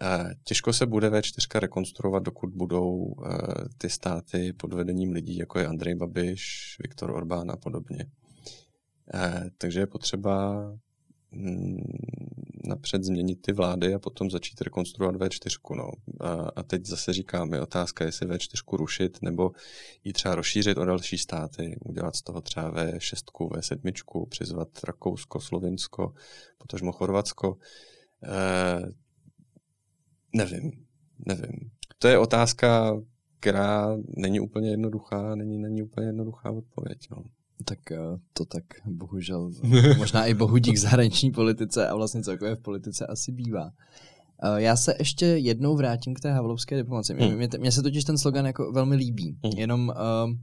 Eh, 0.03 0.35
těžko 0.45 0.73
se 0.73 0.87
bude 0.87 1.11
V4 1.11 1.59
rekonstruovat, 1.61 2.23
dokud 2.23 2.51
budou 2.51 3.15
eh, 3.27 3.39
ty 3.79 3.91
státy 3.91 4.53
pod 4.53 4.73
vedením 4.73 5.13
lidí, 5.13 5.37
jako 5.37 5.59
je 5.59 5.67
Andrej 5.67 5.95
Babiš, 5.95 6.77
Viktor 6.83 7.11
Orbán 7.11 7.51
a 7.51 7.57
podobně. 7.57 8.07
Eh, 9.15 9.51
takže 9.59 9.81
je 9.81 9.87
potřeba 9.87 10.67
mm, 11.31 11.77
napřed 12.65 13.05
změnit 13.05 13.43
ty 13.43 13.53
vlády 13.53 13.95
a 13.95 13.99
potom 13.99 14.31
začít 14.31 14.61
rekonstruovat 14.61 15.17
V4. 15.17 15.77
No. 15.77 15.91
A, 16.57 16.63
teď 16.63 16.87
zase 16.87 17.13
říkáme, 17.13 17.61
otázka, 17.61 18.05
jestli 18.05 18.27
V4 18.27 18.77
rušit 18.77 19.19
nebo 19.23 19.51
ji 20.05 20.13
třeba 20.13 20.35
rozšířit 20.35 20.79
o 20.79 20.85
další 20.85 21.19
státy, 21.19 21.77
udělat 21.85 22.17
z 22.17 22.23
toho 22.23 22.41
třeba 22.41 22.73
V6, 22.73 23.49
V7, 23.49 24.27
přizvat 24.29 24.69
Rakousko, 24.85 25.41
Slovinsko, 25.41 26.13
potažmo 26.59 26.93
Chorvatsko. 26.93 27.57
Nevím, 30.33 30.73
nevím. 31.27 31.71
To 31.99 32.09
je 32.09 32.19
otázka, 32.19 32.97
která 33.41 33.97
není 34.17 34.41
úplně 34.41 34.71
jednoduchá, 34.71 35.35
není, 35.35 35.59
není 35.59 35.83
úplně 35.83 36.07
jednoduchá 36.07 36.51
odpověď. 36.51 36.99
No. 37.11 37.25
Tak 37.65 37.93
eh, 37.93 37.99
to 38.33 38.45
tak 38.45 38.65
bohužel, 38.87 39.51
možná 39.99 40.27
i 40.27 40.35
bohudík 40.35 40.75
v 40.75 40.81
zahraniční 40.81 41.31
politice 41.31 41.89
a 41.89 41.95
vlastně 41.95 42.23
celkově 42.23 42.57
v 42.57 42.61
politice 42.61 43.07
asi 43.07 43.33
bývá. 43.33 43.71
Eh, 44.43 44.63
já 44.63 44.77
se 44.77 44.95
ještě 44.99 45.27
jednou 45.27 45.77
vrátím 45.77 46.15
k 46.15 46.21
té 46.21 46.33
havlovské 46.33 46.77
diplomaci. 46.77 47.15
Mně, 47.15 47.27
hmm. 47.27 47.49
mně 47.59 47.73
se 47.73 47.83
totiž 47.83 48.05
ten 48.05 48.19
slogan 48.19 48.47
jako 48.47 48.73
velmi 48.73 48.97
líbí. 48.97 49.39
Hmm. 49.45 49.53
Jenom 49.57 49.89
uh, 49.89 50.35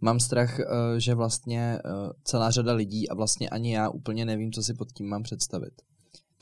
mám 0.00 0.20
strach, 0.20 0.58
uh, 0.58 0.64
že 0.98 1.14
vlastně 1.14 1.78
uh, 1.84 2.10
celá 2.24 2.50
řada 2.50 2.72
lidí 2.72 3.08
a 3.08 3.14
vlastně 3.14 3.48
ani 3.48 3.74
já 3.74 3.88
úplně 3.88 4.24
nevím, 4.24 4.52
co 4.52 4.62
si 4.62 4.74
pod 4.74 4.92
tím 4.92 5.08
mám 5.08 5.22
představit 5.22 5.72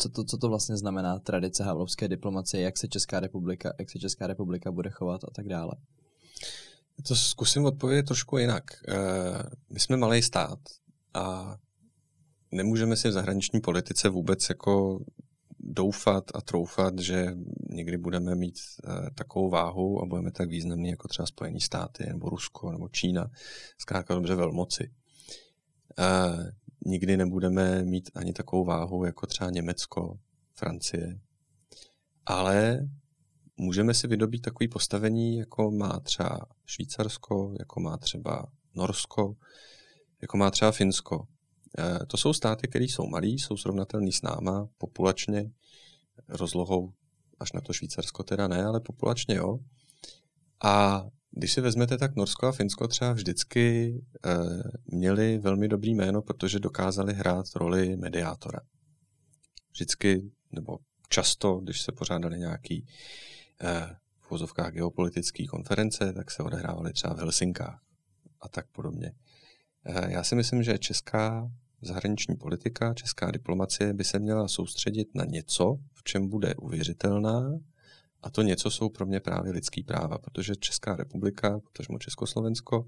co 0.00 0.08
to, 0.08 0.24
co 0.24 0.38
to 0.38 0.48
vlastně 0.48 0.76
znamená 0.76 1.18
tradice 1.18 1.64
havlovské 1.64 2.08
diplomacie, 2.08 2.62
jak 2.62 2.78
se 2.78 2.88
Česká 2.88 3.20
republika, 3.20 3.72
jak 3.78 3.90
se 3.90 3.98
Česká 3.98 4.26
republika 4.26 4.72
bude 4.72 4.90
chovat 4.90 5.24
a 5.24 5.30
tak 5.30 5.48
dále. 5.48 5.72
To 7.08 7.16
zkusím 7.16 7.64
odpovědět 7.64 8.06
trošku 8.06 8.38
jinak. 8.38 8.64
Eh, 8.88 8.94
my 9.70 9.80
jsme 9.80 9.96
malý 9.96 10.22
stát 10.22 10.58
a 11.14 11.56
nemůžeme 12.52 12.96
si 12.96 13.08
v 13.08 13.12
zahraniční 13.12 13.60
politice 13.60 14.08
vůbec 14.08 14.48
jako 14.48 15.04
doufat 15.58 16.24
a 16.34 16.40
troufat, 16.40 16.98
že 16.98 17.34
někdy 17.70 17.98
budeme 17.98 18.34
mít 18.34 18.58
eh, 18.58 19.10
takovou 19.14 19.50
váhu 19.50 20.02
a 20.02 20.06
budeme 20.06 20.32
tak 20.32 20.48
významní 20.48 20.88
jako 20.88 21.08
třeba 21.08 21.26
Spojené 21.26 21.60
státy, 21.60 22.06
nebo 22.06 22.28
Rusko, 22.28 22.72
nebo 22.72 22.88
Čína, 22.88 23.30
zkrátka 23.78 24.14
dobře 24.14 24.34
velmoci. 24.34 24.90
Nikdy 26.86 27.16
nebudeme 27.16 27.84
mít 27.84 28.10
ani 28.14 28.32
takovou 28.32 28.64
váhu 28.64 29.04
jako 29.04 29.26
třeba 29.26 29.50
Německo, 29.50 30.18
Francie. 30.54 31.20
ale 32.26 32.88
můžeme 33.56 33.94
si 33.94 34.06
vydobít 34.06 34.42
takové 34.42 34.68
postavení, 34.68 35.36
jako 35.36 35.70
má 35.70 36.00
třeba 36.00 36.46
Švýcarsko, 36.66 37.54
jako 37.58 37.80
má 37.80 37.96
třeba 37.96 38.46
Norsko, 38.74 39.36
jako 40.22 40.36
má 40.36 40.50
třeba 40.50 40.72
Finsko. 40.72 41.26
Eh, 41.78 42.06
to 42.06 42.16
jsou 42.16 42.32
státy, 42.32 42.68
které 42.68 42.84
jsou 42.84 43.06
malí, 43.06 43.38
jsou 43.38 43.56
srovnatelné 43.56 44.12
s 44.12 44.22
náma 44.22 44.68
populačně, 44.78 45.50
rozlohou 46.28 46.92
až 47.40 47.52
na 47.52 47.60
to 47.60 47.72
Švýcarsko 47.72 48.22
teda 48.22 48.48
ne, 48.48 48.64
ale 48.64 48.80
populačně 48.80 49.34
jo. 49.34 49.58
A 50.64 51.04
když 51.30 51.52
si 51.52 51.60
vezmete, 51.60 51.98
tak 51.98 52.16
Norsko 52.16 52.46
a 52.46 52.52
Finsko 52.52 52.88
třeba 52.88 53.12
vždycky 53.12 53.94
e, 54.26 54.36
měli 54.86 55.38
velmi 55.38 55.68
dobrý 55.68 55.94
jméno, 55.94 56.22
protože 56.22 56.58
dokázali 56.58 57.14
hrát 57.14 57.46
roli 57.56 57.96
mediátora. 57.96 58.60
Vždycky, 59.72 60.30
nebo 60.52 60.78
často, 61.08 61.56
když 61.56 61.82
se 61.82 61.92
pořádali 61.92 62.38
nějaký 62.38 62.86
e, 63.60 63.96
v 64.20 64.30
vozovkách 64.30 64.72
geopolitické 64.72 65.46
konference, 65.46 66.12
tak 66.12 66.30
se 66.30 66.42
odehrávaly 66.42 66.92
třeba 66.92 67.14
v 67.14 67.18
Helsinkách 67.18 67.80
a 68.40 68.48
tak 68.48 68.66
podobně. 68.72 69.12
E, 69.84 70.12
já 70.12 70.24
si 70.24 70.34
myslím, 70.34 70.62
že 70.62 70.78
česká 70.78 71.50
zahraniční 71.82 72.36
politika, 72.36 72.94
česká 72.94 73.30
diplomacie 73.30 73.92
by 73.92 74.04
se 74.04 74.18
měla 74.18 74.48
soustředit 74.48 75.08
na 75.14 75.24
něco, 75.24 75.76
v 75.94 76.02
čem 76.04 76.28
bude 76.28 76.54
uvěřitelná, 76.54 77.52
a 78.22 78.30
to 78.30 78.42
něco 78.42 78.70
jsou 78.70 78.88
pro 78.88 79.06
mě 79.06 79.20
právě 79.20 79.52
lidský 79.52 79.82
práva, 79.82 80.18
protože 80.18 80.56
Česká 80.56 80.96
republika, 80.96 81.60
protože 81.60 81.88
Československo, 81.98 82.86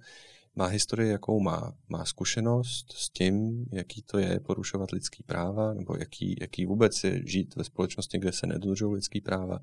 má 0.56 0.66
historii, 0.66 1.10
jakou 1.10 1.40
má. 1.40 1.72
Má 1.88 2.04
zkušenost 2.04 2.92
s 2.92 3.10
tím, 3.10 3.66
jaký 3.72 4.02
to 4.02 4.18
je 4.18 4.40
porušovat 4.40 4.90
lidský 4.90 5.22
práva, 5.22 5.74
nebo 5.74 5.96
jaký, 5.98 6.36
jaký 6.40 6.66
vůbec 6.66 7.04
je 7.04 7.26
žít 7.26 7.56
ve 7.56 7.64
společnosti, 7.64 8.18
kde 8.18 8.32
se 8.32 8.46
nedodržují 8.46 8.94
lidský 8.94 9.20
práva, 9.20 9.58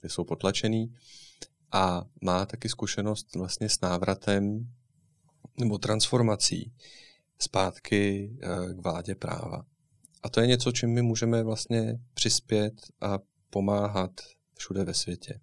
kde 0.00 0.08
jsou 0.08 0.24
potlačený. 0.24 0.94
A 1.72 2.04
má 2.22 2.46
taky 2.46 2.68
zkušenost 2.68 3.34
vlastně 3.34 3.68
s 3.68 3.80
návratem 3.80 4.68
nebo 5.58 5.78
transformací 5.78 6.72
zpátky 7.38 8.30
eh, 8.42 8.74
k 8.74 8.78
vládě 8.78 9.14
práva. 9.14 9.64
A 10.22 10.28
to 10.28 10.40
je 10.40 10.46
něco, 10.46 10.72
čím 10.72 10.90
my 10.90 11.02
můžeme 11.02 11.42
vlastně 11.42 11.98
přispět 12.14 12.74
a 13.00 13.18
pomáhat 13.50 14.10
všude 14.60 14.84
ve 14.84 14.94
světě. 14.94 15.40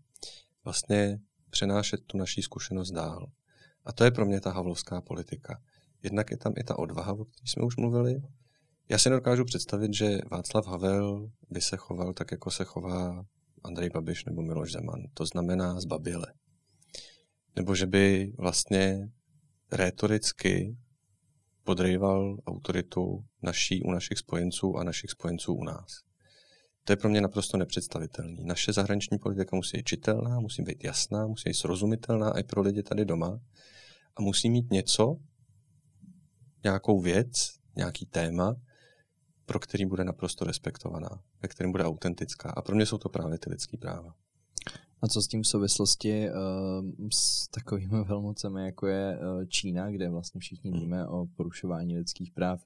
Vlastně 0.64 1.20
přenášet 1.50 2.02
tu 2.08 2.18
naší 2.18 2.42
zkušenost 2.42 2.92
dál. 2.92 3.32
A 3.86 3.94
to 3.94 4.04
je 4.04 4.12
pro 4.12 4.26
mě 4.26 4.42
ta 4.42 4.52
havlovská 4.52 5.02
politika. 5.02 5.62
Jednak 6.04 6.32
je 6.32 6.38
tam 6.38 6.54
i 6.58 6.64
ta 6.64 6.80
odvaha, 6.80 7.14
o 7.14 7.26
které 7.26 7.48
jsme 7.48 7.64
už 7.64 7.76
mluvili. 7.78 8.22
Já 8.90 8.98
si 8.98 9.10
nedokážu 9.10 9.46
představit, 9.46 9.94
že 9.94 10.20
Václav 10.32 10.68
Havel 10.68 11.32
by 11.50 11.62
se 11.62 11.78
choval 11.78 12.14
tak, 12.14 12.32
jako 12.32 12.52
se 12.52 12.64
chová 12.64 13.26
Andrej 13.64 13.90
Babiš 13.90 14.26
nebo 14.26 14.42
Miloš 14.42 14.72
Zeman. 14.72 15.04
To 15.14 15.26
znamená 15.26 15.80
zbaběle. 15.80 16.34
Nebo 17.56 17.76
že 17.76 17.86
by 17.86 18.34
vlastně 18.38 19.10
rétoricky 19.72 20.78
podrýval 21.64 22.38
autoritu 22.46 23.26
naší 23.42 23.84
u 23.84 23.92
našich 23.92 24.18
spojenců 24.18 24.78
a 24.78 24.84
našich 24.84 25.12
spojenců 25.12 25.54
u 25.54 25.64
nás. 25.64 26.07
To 26.88 26.94
je 26.94 26.98
pro 26.98 27.10
mě 27.10 27.22
naprosto 27.22 27.58
nepředstavitelné. 27.58 28.44
Naše 28.44 28.74
zahraniční 28.74 29.18
politika 29.18 29.56
musí 29.56 29.78
být 29.78 29.86
čitelná, 29.86 30.40
musí 30.40 30.62
být 30.62 30.84
jasná, 30.84 31.28
musí 31.28 31.50
být 31.50 31.54
srozumitelná 31.54 32.40
i 32.40 32.44
pro 32.44 32.62
lidi 32.62 32.84
tady 32.84 33.06
doma 33.06 33.40
a 34.16 34.22
musí 34.22 34.50
mít 34.50 34.72
něco, 34.72 35.18
nějakou 36.64 37.02
věc, 37.02 37.28
nějaký 37.76 38.06
téma, 38.06 38.56
pro 39.46 39.60
který 39.60 39.86
bude 39.86 40.04
naprosto 40.04 40.46
respektovaná, 40.46 41.10
ve 41.42 41.48
kterém 41.48 41.72
bude 41.72 41.84
autentická. 41.84 42.50
A 42.50 42.62
pro 42.62 42.76
mě 42.76 42.86
jsou 42.86 42.98
to 42.98 43.10
právě 43.10 43.40
ty 43.40 43.50
lidské 43.50 43.78
práva. 43.78 44.16
A 45.02 45.08
co 45.08 45.22
s 45.22 45.28
tím 45.28 45.44
v 45.44 45.48
souvislosti 45.48 46.30
uh, 46.30 47.10
s 47.14 47.48
takovými 47.48 48.04
velmocemi, 48.04 48.66
jako 48.66 48.88
je 48.88 49.18
uh, 49.18 49.46
Čína, 49.46 49.92
kde 49.92 50.10
vlastně 50.10 50.42
všichni 50.42 50.72
hmm. 50.72 50.80
víme 50.80 51.08
o 51.08 51.26
porušování 51.26 51.98
lidských 51.98 52.32
práv 52.32 52.66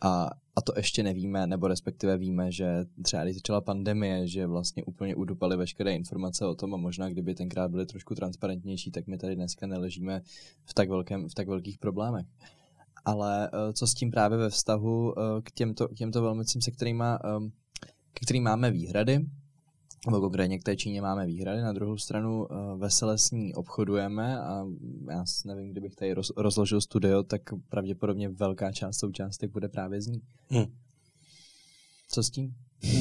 a, 0.00 0.30
a 0.56 0.60
to 0.60 0.72
ještě 0.76 1.02
nevíme, 1.02 1.46
nebo 1.46 1.68
respektive 1.68 2.16
víme, 2.16 2.52
že 2.52 2.84
třeba 3.02 3.24
když 3.24 3.36
začala 3.36 3.60
pandemie, 3.60 4.28
že 4.28 4.46
vlastně 4.46 4.84
úplně 4.84 5.14
udupali 5.14 5.56
veškeré 5.56 5.94
informace 5.94 6.46
o 6.46 6.54
tom 6.54 6.74
a 6.74 6.76
možná 6.76 7.08
kdyby 7.08 7.34
tenkrát 7.34 7.70
byly 7.70 7.86
trošku 7.86 8.14
transparentnější, 8.14 8.90
tak 8.90 9.06
my 9.06 9.18
tady 9.18 9.36
dneska 9.36 9.66
neležíme 9.66 10.22
v 10.64 10.74
tak, 10.74 10.88
velkém, 10.88 11.28
v 11.28 11.34
tak 11.34 11.48
velkých 11.48 11.78
problémech. 11.78 12.26
Ale 13.04 13.50
uh, 13.50 13.72
co 13.72 13.86
s 13.86 13.94
tím 13.94 14.10
právě 14.10 14.38
ve 14.38 14.50
vztahu 14.50 15.06
uh, 15.06 15.12
k 15.42 15.50
těmto, 15.50 15.88
k 15.88 15.94
těmto 15.94 16.22
velmocím, 16.22 16.62
se 16.62 16.70
kterými, 16.70 17.04
um, 17.38 17.52
k 18.14 18.20
kterým 18.20 18.42
máme 18.42 18.70
výhrady, 18.70 19.26
nebo 20.06 20.20
konkrétně 20.20 20.58
k 20.58 20.62
té 20.62 20.76
Číně 20.76 21.02
máme 21.02 21.26
výhrady, 21.26 21.62
na 21.62 21.72
druhou 21.72 21.98
stranu 21.98 22.46
uh, 22.46 22.78
vesele 22.78 23.18
s 23.18 23.30
ní 23.30 23.54
obchodujeme 23.54 24.40
a 24.40 24.66
já 25.10 25.24
nevím, 25.44 25.70
kdybych 25.70 25.94
tady 25.94 26.12
roz, 26.12 26.32
rozložil 26.36 26.80
studio, 26.80 27.22
tak 27.22 27.42
pravděpodobně 27.68 28.28
velká 28.28 28.72
část 28.72 28.98
součástek 28.98 29.50
bude 29.50 29.68
právě 29.68 30.02
z 30.02 30.06
ní. 30.06 30.22
Hmm. 30.48 30.64
Co 32.08 32.22
s 32.22 32.30
tím? 32.30 32.54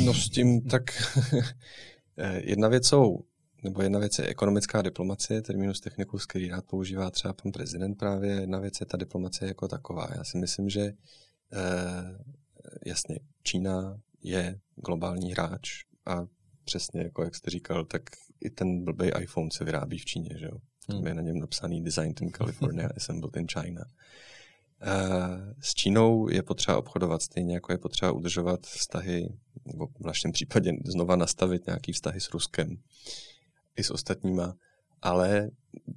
No 0.06 0.14
s 0.14 0.30
tím 0.30 0.62
tak 0.62 0.84
eh, 2.18 2.42
jedna 2.50 2.68
věc 2.68 2.88
jsou, 2.88 3.20
nebo 3.64 3.82
jedna 3.82 4.00
věc 4.00 4.20
je 4.20 4.28
ekonomická 4.28 4.82
diplomacie, 4.82 5.42
terminus 5.42 5.80
technicus, 5.80 6.26
který 6.26 6.50
rád 6.50 6.66
používá 6.66 7.12
třeba 7.12 7.34
pan 7.34 7.52
prezident 7.52 7.96
právě, 7.96 8.32
jedna 8.32 8.60
věc 8.60 8.80
je 8.80 8.86
ta 8.86 8.98
diplomacie 8.98 9.48
jako 9.48 9.68
taková. 9.68 10.08
Já 10.16 10.24
si 10.24 10.38
myslím, 10.38 10.70
že 10.70 10.82
eh, 10.82 10.94
jasně, 12.86 13.20
Čína 13.44 14.00
je 14.24 14.60
globální 14.76 15.32
hráč 15.32 15.84
a 16.06 16.26
přesně, 16.64 17.02
jako 17.02 17.24
jak 17.24 17.36
jste 17.36 17.52
říkal, 17.52 17.86
tak 17.86 18.02
i 18.42 18.50
ten 18.50 18.84
blbý 18.84 19.10
iPhone 19.20 19.50
se 19.52 19.64
vyrábí 19.64 19.98
v 19.98 20.06
Číně, 20.06 20.30
že 20.40 20.46
jo? 20.46 20.58
Hmm. 20.90 21.08
Je 21.08 21.14
na 21.14 21.22
něm 21.22 21.40
napsaný 21.40 21.84
Designed 21.84 22.22
in 22.22 22.32
California, 22.32 22.90
Assembled 22.98 23.38
in 23.38 23.48
China. 23.48 23.86
Uh, 24.84 25.54
s 25.60 25.74
Čínou 25.74 26.30
je 26.30 26.44
potřeba 26.44 26.78
obchodovat 26.78 27.22
stejně, 27.22 27.54
jako 27.54 27.72
je 27.72 27.78
potřeba 27.78 28.12
udržovat 28.12 28.62
vztahy, 28.62 29.30
nebo 29.66 29.88
v 29.88 30.06
našem 30.06 30.32
případě 30.32 30.72
znova 30.86 31.16
nastavit 31.16 31.66
nějaký 31.68 31.92
vztahy 31.92 32.22
s 32.22 32.30
Ruskem 32.34 32.78
i 33.76 33.84
s 33.84 33.92
ostatníma, 33.92 34.54
ale 35.02 35.50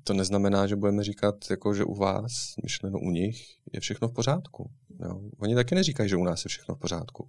to 0.05 0.13
neznamená, 0.13 0.67
že 0.67 0.77
budeme 0.77 1.05
říkat, 1.05 1.35
jako, 1.51 1.75
že 1.75 1.85
u 1.85 1.95
vás, 1.95 2.55
myšleno 2.63 2.99
u 2.99 3.11
nich, 3.11 3.43
je 3.73 3.81
všechno 3.81 4.09
v 4.09 4.13
pořádku. 4.13 4.71
Jo? 5.01 5.21
Oni 5.39 5.55
taky 5.55 5.75
neříkají, 5.75 6.09
že 6.09 6.17
u 6.17 6.25
nás 6.25 6.45
je 6.45 6.49
všechno 6.49 6.75
v 6.75 6.79
pořádku. 6.79 7.29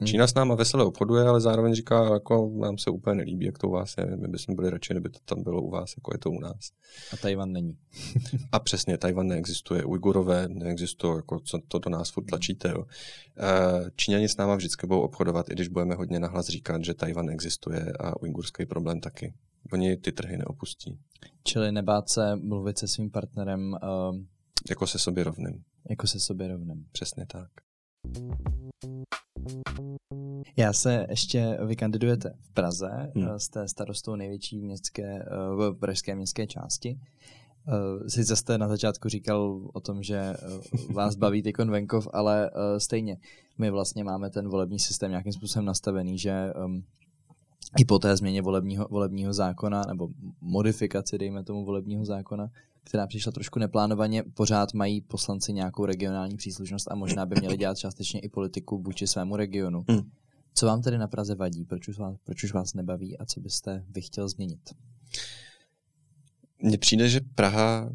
Hmm. 0.00 0.06
Čína 0.06 0.26
s 0.26 0.34
náma 0.34 0.54
vesele 0.54 0.84
obchoduje, 0.84 1.24
ale 1.24 1.40
zároveň 1.40 1.74
říká, 1.74 2.04
jako 2.04 2.52
nám 2.60 2.78
se 2.78 2.90
úplně 2.90 3.16
nelíbí, 3.16 3.46
jak 3.46 3.58
to 3.58 3.68
u 3.68 3.70
vás 3.70 3.94
je, 3.98 4.16
my 4.16 4.28
bychom 4.28 4.54
byli 4.54 4.70
radši, 4.70 4.92
kdyby 4.94 5.08
to 5.08 5.18
tam 5.24 5.42
bylo 5.42 5.62
u 5.62 5.70
vás, 5.70 5.94
jako 5.96 6.14
je 6.14 6.18
to 6.18 6.30
u 6.30 6.40
nás. 6.40 6.70
A 7.12 7.16
Tajvan 7.16 7.52
není. 7.52 7.76
a 8.52 8.58
přesně, 8.58 8.98
Tajvan 8.98 9.26
neexistuje, 9.26 9.84
Ujgurové 9.84 10.48
neexistují, 10.48 11.16
jako 11.16 11.40
co 11.40 11.58
to 11.68 11.78
do 11.78 11.90
nás 11.90 12.10
furt 12.10 12.24
tlačíte. 12.24 12.68
Jo. 12.68 12.84
Eh, 13.38 13.90
Číňani 13.96 14.28
s 14.28 14.36
náma 14.36 14.54
vždycky 14.54 14.86
budou 14.86 15.00
obchodovat, 15.00 15.50
i 15.50 15.52
když 15.52 15.68
budeme 15.68 15.94
hodně 15.94 16.20
nahlas 16.20 16.46
říkat, 16.46 16.84
že 16.84 16.94
Tajvan 16.94 17.30
existuje 17.30 17.92
a 18.00 18.22
ujgurský 18.22 18.66
problém 18.66 19.00
taky. 19.00 19.34
Oni 19.72 19.96
ty 19.96 20.12
trhy 20.12 20.36
neopustí. 20.36 20.98
Čili 21.44 21.72
nebát 21.72 22.08
se 22.08 22.36
mluvit 22.36 22.78
se 22.78 22.88
svým 22.88 23.10
partnerem 23.10 23.72
uh... 23.72 24.16
jako 24.70 24.86
se 24.86 24.98
sobě 24.98 25.24
rovným. 25.24 25.62
Jako 25.90 26.06
se 26.06 26.20
sobě 26.20 26.48
rovným. 26.48 26.86
Přesně 26.92 27.26
tak. 27.26 27.48
Já 30.58 30.72
se 30.72 31.06
ještě, 31.10 31.58
vy 31.66 31.76
kandidujete 31.76 32.34
v 32.42 32.50
Praze, 32.50 33.12
hmm. 33.14 33.28
Eh, 33.28 33.38
jste 33.38 33.68
starostou 33.68 34.16
největší 34.16 34.60
městské, 34.60 35.24
v 35.56 35.72
eh, 35.72 35.78
pražské 35.78 36.14
městské 36.14 36.46
části. 36.46 37.00
Eh, 37.68 38.10
sice 38.10 38.36
jste 38.36 38.58
na 38.58 38.68
začátku 38.68 39.08
říkal 39.08 39.68
o 39.74 39.80
tom, 39.80 40.02
že 40.02 40.34
vás 40.92 41.14
baví 41.16 41.42
ty 41.42 41.52
venkov, 41.64 42.08
ale 42.12 42.50
stejně 42.78 43.16
my 43.58 43.70
vlastně 43.70 44.04
máme 44.04 44.30
ten 44.30 44.48
volební 44.48 44.78
systém 44.78 45.10
nějakým 45.10 45.32
způsobem 45.32 45.64
nastavený, 45.64 46.18
že 46.18 46.30
ehm, 46.30 46.82
i 47.78 47.84
po 47.84 47.98
té 47.98 48.16
změně 48.16 48.42
volebního, 48.42 48.88
volebního 48.90 49.32
zákona, 49.32 49.82
nebo 49.88 50.08
modifikaci, 50.40 51.18
dejme 51.18 51.44
tomu, 51.44 51.64
volebního 51.64 52.04
zákona, 52.04 52.50
která 52.84 53.06
přišla 53.06 53.32
trošku 53.32 53.58
neplánovaně, 53.58 54.22
pořád 54.34 54.74
mají 54.74 55.00
poslanci 55.00 55.52
nějakou 55.52 55.84
regionální 55.84 56.36
příslušnost 56.36 56.90
a 56.90 56.94
možná 56.94 57.26
by 57.26 57.36
měli 57.40 57.56
dělat 57.56 57.78
částečně 57.78 58.20
i 58.20 58.28
politiku 58.28 58.82
vůči 58.82 59.06
svému 59.06 59.36
regionu. 59.36 59.84
Hmm. 59.88 60.10
Co 60.54 60.66
vám 60.66 60.82
tedy 60.82 60.98
na 60.98 61.08
Praze 61.08 61.34
vadí? 61.34 61.64
Proč 61.64 61.88
už, 61.88 61.98
vás, 61.98 62.16
proč 62.24 62.44
už 62.44 62.52
vás 62.52 62.74
nebaví 62.74 63.18
a 63.18 63.24
co 63.24 63.40
byste 63.40 63.84
vy 63.88 64.02
chtěl 64.02 64.28
změnit? 64.28 64.60
Mně 66.62 66.78
přijde, 66.78 67.08
že 67.08 67.20
Praha 67.34 67.90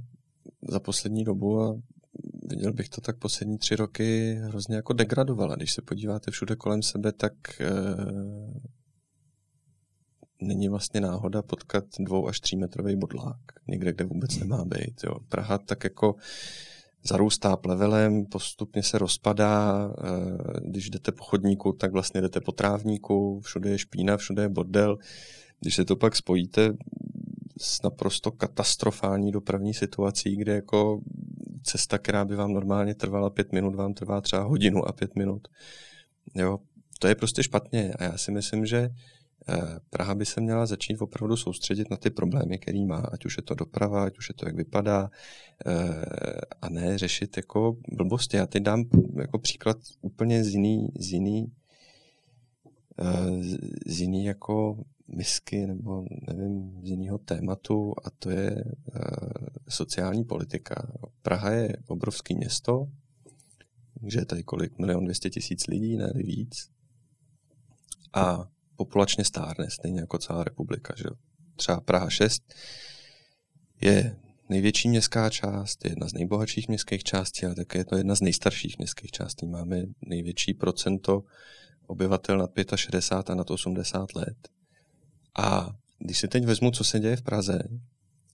za 0.70 0.80
poslední 0.80 1.24
dobu 1.24 1.62
a 1.62 1.76
viděl 2.50 2.74
bych 2.74 2.90
to 2.90 3.02
tak 3.02 3.18
poslední 3.18 3.58
tři 3.58 3.76
roky 3.76 4.36
hrozně 4.44 4.76
jako 4.76 4.94
degradovala. 4.94 5.56
Když 5.56 5.74
se 5.74 5.82
podíváte 5.82 6.32
všude 6.32 6.56
kolem 6.56 6.82
sebe, 6.82 7.12
tak 7.12 7.62
e, 7.62 7.68
není 10.44 10.70
vlastně 10.70 11.02
náhoda 11.02 11.42
potkat 11.42 11.86
dvou 12.00 12.28
až 12.28 12.40
třímetrový 12.40 12.96
bodlák 12.96 13.38
někde, 13.68 13.94
kde 13.94 14.06
vůbec 14.06 14.38
nemá 14.38 14.66
být. 14.66 15.04
Jo. 15.04 15.16
Praha 15.30 15.58
tak 15.58 15.84
jako 15.84 16.16
zarůstá 17.04 17.58
plevelem, 17.58 18.26
postupně 18.26 18.84
se 18.84 18.98
rozpadá, 18.98 19.90
eh, 19.98 20.70
když 20.70 20.90
jdete 20.90 21.12
po 21.12 21.24
chodníku, 21.24 21.72
tak 21.72 21.92
vlastně 21.92 22.22
jdete 22.22 22.42
po 22.42 22.52
trávníku, 22.52 23.40
všude 23.40 23.70
je 23.70 23.78
špína, 23.78 24.18
všude 24.18 24.42
je 24.42 24.50
bordel. 24.50 24.98
když 25.60 25.76
se 25.76 25.86
to 25.86 25.96
pak 25.96 26.16
spojíte 26.16 26.74
s 27.58 27.82
naprosto 27.82 28.32
katastrofální 28.32 29.32
dopravní 29.32 29.74
situací, 29.74 30.36
kde 30.36 30.54
jako 30.54 31.02
cesta, 31.64 31.98
která 31.98 32.26
by 32.26 32.36
vám 32.36 32.54
normálně 32.54 32.96
trvala 32.96 33.30
pět 33.30 33.52
minut, 33.52 33.76
vám 33.76 33.94
trvá 33.94 34.22
třeba 34.22 34.44
hodinu 34.44 34.88
a 34.88 34.92
pět 34.92 35.16
minut. 35.16 35.48
Jo, 36.36 36.60
to 37.00 37.08
je 37.08 37.16
prostě 37.16 37.44
špatně 37.44 37.94
a 37.94 38.04
já 38.04 38.18
si 38.18 38.32
myslím, 38.32 38.66
že 38.66 38.90
Praha 39.90 40.16
by 40.16 40.26
se 40.26 40.42
měla 40.42 40.66
začít 40.66 41.02
opravdu 41.02 41.38
soustředit 41.38 41.90
na 41.90 41.98
ty 41.98 42.10
problémy, 42.10 42.60
který 42.60 42.86
má, 42.86 42.98
ať 42.98 43.26
už 43.26 43.38
je 43.38 43.44
to 43.44 43.56
doprava, 43.56 44.06
ať 44.06 44.18
už 44.18 44.30
je 44.30 44.36
to, 44.36 44.46
jak 44.46 44.56
vypadá, 44.56 45.10
eh, 45.66 46.02
a 46.62 46.70
ne 46.70 46.98
řešit 46.98 47.38
jako 47.38 47.78
blbosti. 47.92 48.38
Já 48.38 48.48
teď 48.48 48.64
dám 48.64 48.84
jako 49.20 49.40
příklad 49.40 49.78
úplně 50.02 50.44
z 50.44 50.48
jiný, 50.48 50.88
z 51.00 51.12
jiný, 51.12 51.52
eh, 53.00 53.44
z 53.86 54.02
jiný 54.02 54.26
jako 54.26 54.84
misky 55.08 55.68
nebo 55.68 56.06
nevím, 56.28 56.82
z 56.84 56.90
jiného 56.90 57.18
tématu 57.18 57.94
a 58.04 58.10
to 58.10 58.30
je 58.30 58.64
sociální 59.70 60.24
politika. 60.24 60.92
Praha 61.22 61.52
je 61.52 61.78
obrovské 61.88 62.36
město, 62.36 62.88
že 64.08 64.20
je 64.20 64.26
tady 64.26 64.44
kolik, 64.44 64.80
milion 64.80 65.04
dvěstě 65.04 65.30
tisíc 65.30 65.68
lidí, 65.68 65.98
ne 65.98 66.12
víc. 66.16 66.70
A 68.14 68.48
populačně 68.76 69.26
stárne, 69.26 69.70
stejně 69.70 70.00
jako 70.00 70.18
celá 70.18 70.44
republika. 70.44 70.94
Že? 70.98 71.06
Třeba 71.56 71.82
Praha 71.82 72.10
6 72.10 72.54
je 73.82 74.16
největší 74.50 74.90
městská 74.90 75.30
část, 75.30 75.86
je 75.86 75.92
jedna 75.92 76.08
z 76.08 76.14
nejbohatších 76.14 76.68
městských 76.68 77.04
částí, 77.04 77.46
ale 77.46 77.56
také 77.56 77.78
je 77.78 77.86
to 77.86 77.98
jedna 77.98 78.16
z 78.16 78.22
nejstarších 78.22 78.78
městských 78.78 79.12
částí. 79.12 79.48
Máme 79.48 79.84
největší 80.02 80.54
procento 80.54 81.24
obyvatel 81.88 82.38
nad 82.38 82.52
65 82.76 83.32
a 83.32 83.36
nad 83.36 83.52
80 83.52 84.16
let. 84.16 84.50
A 85.38 85.70
když 86.00 86.18
si 86.18 86.28
teď 86.28 86.46
vezmu, 86.46 86.72
co 86.72 86.84
se 86.84 87.00
děje 87.00 87.16
v 87.16 87.22
Praze, 87.22 87.60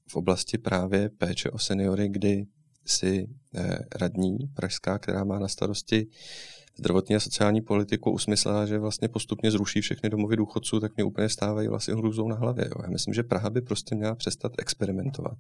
v 0.10 0.16
oblasti 0.16 0.58
právě 0.58 1.10
péče 1.10 1.50
o 1.50 1.60
seniory, 1.60 2.10
kdy 2.10 2.46
si 2.86 3.28
eh, 3.56 3.80
radní 3.96 4.38
pražská, 4.54 5.00
která 5.00 5.24
má 5.24 5.40
na 5.40 5.48
starosti 5.48 6.08
zdravotní 6.78 7.16
a 7.16 7.20
sociální 7.20 7.62
politiku, 7.62 8.12
usmyslela, 8.12 8.66
že 8.66 8.80
vlastně 8.80 9.08
postupně 9.08 9.52
zruší 9.52 9.82
všechny 9.82 10.10
domovy 10.10 10.36
důchodců, 10.36 10.80
tak 10.80 10.96
mě 10.96 11.04
úplně 11.04 11.30
stávají 11.30 11.68
vlastně 11.68 11.94
hrůzou 11.94 12.28
na 12.28 12.36
hlavě. 12.36 12.66
Jo. 12.66 12.82
Já 12.84 12.90
myslím, 12.90 13.14
že 13.14 13.24
Praha 13.24 13.50
by 13.50 13.62
prostě 13.62 13.96
měla 13.96 14.16
přestat 14.16 14.52
experimentovat. 14.58 15.38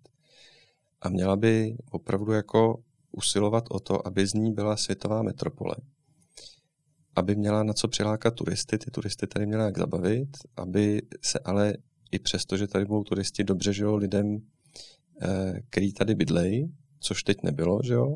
A 1.01 1.09
měla 1.09 1.35
by 1.35 1.77
opravdu 1.91 2.31
jako 2.31 2.83
usilovat 3.11 3.63
o 3.69 3.79
to, 3.79 4.07
aby 4.07 4.27
z 4.27 4.33
ní 4.33 4.53
byla 4.53 4.77
světová 4.77 5.21
metropole. 5.21 5.75
Aby 7.15 7.35
měla 7.35 7.63
na 7.63 7.73
co 7.73 7.87
přilákat 7.87 8.33
turisty, 8.33 8.77
ty 8.77 8.91
turisty 8.91 9.27
tady 9.27 9.45
měla 9.45 9.65
jak 9.65 9.77
zabavit, 9.77 10.29
aby 10.57 11.01
se 11.21 11.39
ale 11.39 11.73
i 12.11 12.19
přesto, 12.19 12.57
že 12.57 12.67
tady 12.67 12.85
budou 12.85 13.03
turisti, 13.03 13.43
dobře 13.43 13.73
žilo 13.73 13.95
lidem, 13.95 14.37
eh, 15.21 15.59
který 15.69 15.93
tady 15.93 16.15
bydlejí, 16.15 16.73
což 16.99 17.23
teď 17.23 17.43
nebylo, 17.43 17.79
že 17.83 17.93
jo? 17.93 18.15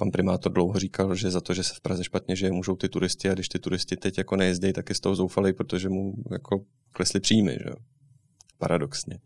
Pan 0.00 0.10
primátor 0.10 0.52
dlouho 0.52 0.78
říkal, 0.78 1.14
že 1.14 1.30
za 1.30 1.40
to, 1.40 1.54
že 1.54 1.62
se 1.62 1.74
v 1.74 1.80
Praze 1.80 2.04
špatně 2.04 2.36
žije, 2.36 2.52
můžou 2.52 2.76
ty 2.76 2.88
turisti 2.88 3.30
a 3.30 3.34
když 3.34 3.48
ty 3.48 3.58
turisti 3.58 3.96
teď 3.96 4.18
jako 4.18 4.36
nejezdí, 4.36 4.72
tak 4.72 4.88
je 4.88 4.94
z 4.94 5.00
toho 5.00 5.14
zoufalý, 5.14 5.52
protože 5.52 5.88
mu 5.88 6.14
jako 6.30 6.60
klesly 6.92 7.20
příjmy, 7.20 7.52
že? 7.52 7.70
Paradoxně. 8.58 9.18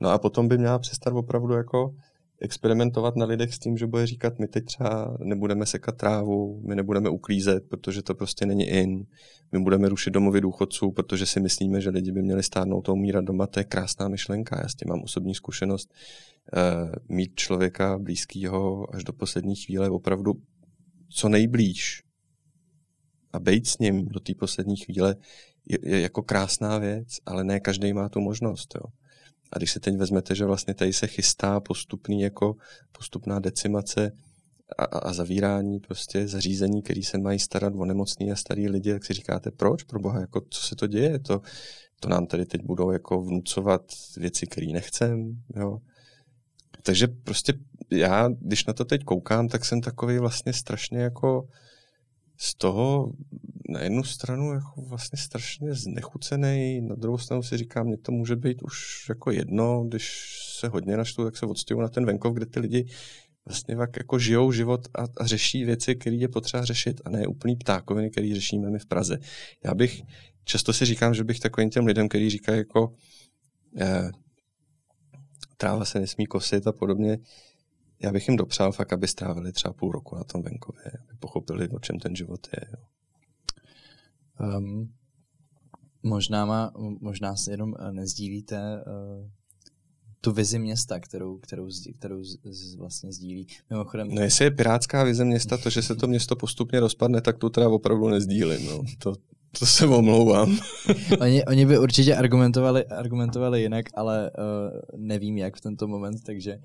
No 0.00 0.10
a 0.10 0.18
potom 0.18 0.48
by 0.48 0.58
měla 0.58 0.78
přestat 0.78 1.10
opravdu 1.10 1.54
jako 1.54 1.94
experimentovat 2.40 3.16
na 3.16 3.26
lidech 3.26 3.54
s 3.54 3.58
tím, 3.58 3.76
že 3.76 3.86
bude 3.86 4.06
říkat, 4.06 4.38
my 4.38 4.48
teď 4.48 4.64
třeba 4.64 5.16
nebudeme 5.20 5.66
sekat 5.66 5.96
trávu, 5.96 6.62
my 6.68 6.76
nebudeme 6.76 7.08
uklízet, 7.08 7.68
protože 7.68 8.02
to 8.02 8.14
prostě 8.14 8.46
není 8.46 8.68
in, 8.68 9.06
my 9.52 9.58
budeme 9.58 9.88
rušit 9.88 10.10
domovy 10.10 10.40
důchodců, 10.40 10.90
protože 10.90 11.26
si 11.26 11.40
myslíme, 11.40 11.80
že 11.80 11.90
lidi 11.90 12.12
by 12.12 12.22
měli 12.22 12.42
stárnout 12.42 12.88
a 12.88 12.92
umírat 12.92 13.24
doma, 13.24 13.46
to 13.46 13.60
je 13.60 13.64
krásná 13.64 14.08
myšlenka, 14.08 14.60
já 14.62 14.68
s 14.68 14.74
tím 14.74 14.88
mám 14.88 15.02
osobní 15.02 15.34
zkušenost. 15.34 15.94
Uh, 16.56 17.16
mít 17.16 17.34
člověka 17.34 17.98
blízkého 17.98 18.94
až 18.94 19.04
do 19.04 19.12
poslední 19.12 19.56
chvíle 19.56 19.90
opravdu 19.90 20.32
co 21.08 21.28
nejblíž 21.28 22.02
a 23.32 23.40
být 23.40 23.66
s 23.66 23.78
ním 23.78 24.04
do 24.08 24.20
té 24.20 24.34
poslední 24.34 24.76
chvíle 24.76 25.16
je, 25.68 25.78
je 25.82 26.00
jako 26.00 26.22
krásná 26.22 26.78
věc, 26.78 27.08
ale 27.26 27.44
ne 27.44 27.60
každý 27.60 27.92
má 27.92 28.08
tu 28.08 28.20
možnost. 28.20 28.74
Jo. 28.74 28.82
A 29.52 29.58
když 29.58 29.72
si 29.72 29.80
teď 29.80 29.96
vezmete, 29.96 30.34
že 30.34 30.44
vlastně 30.44 30.74
tady 30.74 30.92
se 30.92 31.06
chystá 31.06 31.60
postupný 31.60 32.20
jako 32.20 32.56
postupná 32.92 33.38
decimace 33.38 34.12
a, 34.78 34.84
a 34.84 35.12
zavírání 35.12 35.80
prostě 35.80 36.28
zařízení, 36.28 36.82
který 36.82 37.02
se 37.02 37.18
mají 37.18 37.38
starat 37.38 37.72
o 37.76 37.84
nemocný 37.84 38.32
a 38.32 38.36
starý 38.36 38.68
lidi, 38.68 38.92
tak 38.92 39.04
si 39.04 39.12
říkáte, 39.12 39.50
proč, 39.50 39.82
pro 39.82 40.00
boha, 40.00 40.20
jako 40.20 40.40
co 40.50 40.62
se 40.62 40.76
to 40.76 40.86
děje, 40.86 41.18
to, 41.18 41.40
to 42.00 42.08
nám 42.08 42.26
tady 42.26 42.46
teď 42.46 42.62
budou 42.64 42.90
jako 42.90 43.22
vnucovat 43.22 43.82
věci, 44.16 44.46
které 44.46 44.66
nechcem, 44.66 45.42
jo. 45.56 45.78
Takže 46.82 47.08
prostě 47.08 47.54
já, 47.90 48.28
když 48.28 48.66
na 48.66 48.72
to 48.72 48.84
teď 48.84 49.04
koukám, 49.04 49.48
tak 49.48 49.64
jsem 49.64 49.80
takový 49.80 50.18
vlastně 50.18 50.52
strašně 50.52 50.98
jako 50.98 51.48
z 52.38 52.54
toho 52.54 53.12
na 53.70 53.80
jednu 53.80 54.04
stranu 54.04 54.52
jako 54.52 54.82
vlastně 54.82 55.18
strašně 55.18 55.74
znechucený, 55.74 56.80
na 56.80 56.94
druhou 56.94 57.18
stranu 57.18 57.42
si 57.42 57.56
říkám, 57.56 57.86
mně 57.86 57.96
to 57.96 58.12
může 58.12 58.36
být 58.36 58.62
už 58.62 59.06
jako 59.08 59.30
jedno, 59.30 59.84
když 59.88 60.36
se 60.58 60.68
hodně 60.68 60.96
naštu, 60.96 61.24
tak 61.24 61.36
se 61.36 61.46
odstěhu 61.46 61.80
na 61.80 61.88
ten 61.88 62.06
venkov, 62.06 62.34
kde 62.34 62.46
ty 62.46 62.60
lidi 62.60 62.86
vlastně 63.44 63.76
tak 63.76 63.96
jako 63.96 64.18
žijou 64.18 64.52
život 64.52 64.88
a, 64.94 65.04
a 65.16 65.26
řeší 65.26 65.64
věci, 65.64 65.94
které 65.94 66.16
je 66.16 66.28
potřeba 66.28 66.64
řešit 66.64 67.00
a 67.04 67.10
ne 67.10 67.26
úplný 67.26 67.56
ptákoviny, 67.56 68.10
které 68.10 68.34
řešíme 68.34 68.70
my 68.70 68.78
v 68.78 68.86
Praze. 68.86 69.18
Já 69.64 69.74
bych, 69.74 70.02
často 70.44 70.72
si 70.72 70.84
říkám, 70.84 71.14
že 71.14 71.24
bych 71.24 71.40
takovým 71.40 71.70
těm 71.70 71.86
lidem, 71.86 72.08
kteří 72.08 72.30
říkají 72.30 72.58
jako 72.58 72.94
eh, 73.80 74.10
tráva 75.56 75.84
se 75.84 76.00
nesmí 76.00 76.26
kosit 76.26 76.66
a 76.66 76.72
podobně, 76.72 77.18
já 78.02 78.12
bych 78.12 78.28
jim 78.28 78.36
dopřál 78.36 78.72
fakt, 78.72 78.92
aby 78.92 79.08
strávili 79.08 79.52
třeba 79.52 79.74
půl 79.74 79.92
roku 79.92 80.16
na 80.16 80.24
tom 80.24 80.42
venkově, 80.42 80.84
aby 80.84 81.18
pochopili, 81.18 81.68
o 81.68 81.78
čem 81.78 81.98
ten 81.98 82.16
život 82.16 82.48
je. 82.56 82.68
Jo. 82.72 82.84
Um, 84.40 84.92
možná, 86.02 86.44
má, 86.44 86.72
možná 87.00 87.36
se 87.36 87.50
jenom 87.50 87.74
eh, 87.78 87.92
nezdílíte 87.92 88.84
uh, 88.86 89.30
tu 90.20 90.32
vizi 90.32 90.58
města, 90.58 91.00
kterou, 91.00 91.38
kterou, 91.38 91.68
kterou 91.98 92.24
z, 92.24 92.38
z, 92.44 92.74
vlastně 92.74 93.12
sdílí. 93.12 93.46
Mimochodem... 93.70 94.08
No 94.14 94.20
jestli 94.22 94.44
je 94.44 94.50
pirátská 94.50 95.04
vize 95.04 95.24
města, 95.24 95.56
to, 95.56 95.70
že 95.70 95.82
se 95.82 95.94
to 95.94 96.06
město 96.06 96.36
postupně 96.36 96.80
rozpadne, 96.80 97.20
tak 97.20 97.38
to 97.38 97.50
teda 97.50 97.68
opravdu 97.68 98.08
nezdílím. 98.08 98.66
No. 98.66 98.82
To, 98.98 99.14
to 99.58 99.66
se 99.66 99.86
omlouvám. 99.86 100.58
oni, 101.20 101.44
oni 101.44 101.66
by 101.66 101.78
určitě 101.78 102.14
argumentovali, 102.14 102.84
argumentovali 102.84 103.62
jinak, 103.62 103.86
ale 103.94 104.30
uh, 104.30 104.80
nevím 104.96 105.38
jak 105.38 105.56
v 105.56 105.60
tento 105.60 105.88
moment, 105.88 106.24
takže 106.24 106.58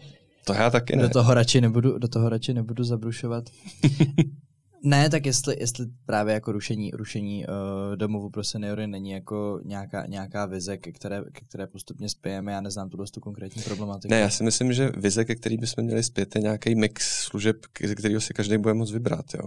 to 0.45 0.53
já 0.53 0.69
taky 0.69 0.95
ne. 0.95 1.01
Do 1.01 1.09
toho 1.09 1.33
radši 1.33 1.61
nebudu, 1.61 1.97
do 1.97 2.07
toho 2.07 2.29
radši 2.29 2.53
nebudu 2.53 2.83
zabrušovat. 2.83 3.49
Ne, 4.85 5.09
tak 5.09 5.25
jestli, 5.25 5.55
jestli 5.59 5.85
právě 6.05 6.33
jako 6.33 6.51
rušení, 6.51 6.91
rušení 6.91 7.45
uh, 7.45 7.95
domovu 7.95 8.29
pro 8.29 8.43
seniory 8.43 8.87
není 8.87 9.09
jako 9.09 9.59
nějaká, 9.65 10.05
nějaká 10.05 10.45
vize, 10.45 10.77
ke 10.77 10.91
které, 10.91 11.23
ke 11.31 11.45
které 11.45 11.67
postupně 11.67 12.09
spějeme, 12.09 12.51
já 12.51 12.61
neznám 12.61 12.89
tu 12.89 12.97
dostu 12.97 13.19
konkrétní 13.19 13.61
problematiku. 13.61 14.11
Ne, 14.11 14.19
já 14.19 14.29
si 14.29 14.43
myslím, 14.43 14.73
že 14.73 14.89
vize, 14.97 15.25
ke 15.25 15.35
který 15.35 15.57
bychom 15.57 15.83
měli 15.83 16.03
zpět, 16.03 16.35
je 16.35 16.41
nějaký 16.41 16.75
mix 16.75 17.23
služeb, 17.23 17.57
ze 17.85 17.95
kterého 17.95 18.21
si 18.21 18.33
každý 18.33 18.57
bude 18.57 18.73
moct 18.73 18.91
vybrat. 18.91 19.25
Jo. 19.33 19.43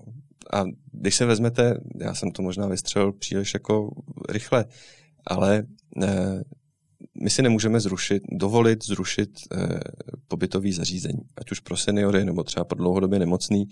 A 0.53 0.65
když 0.93 1.15
se 1.15 1.27
vezmete, 1.27 1.81
já 2.01 2.15
jsem 2.15 2.31
to 2.31 2.43
možná 2.43 2.67
vystřelil 2.67 3.13
příliš 3.13 3.55
jako 3.55 3.91
rychle, 4.29 4.65
ale 5.27 5.67
eh, 6.03 6.43
my 7.23 7.31
si 7.31 7.43
nemůžeme 7.43 7.81
zrušit, 7.81 8.23
dovolit 8.33 8.85
zrušit 8.85 9.31
eh, 9.53 9.81
pobytový 10.29 10.73
zařízení, 10.73 11.21
ať 11.37 11.51
už 11.51 11.61
pro 11.61 11.77
seniory 11.77 12.25
nebo 12.25 12.45
třeba 12.45 12.65
pro 12.65 12.79
dlouhodobě 12.79 13.19
nemocný, 13.19 13.69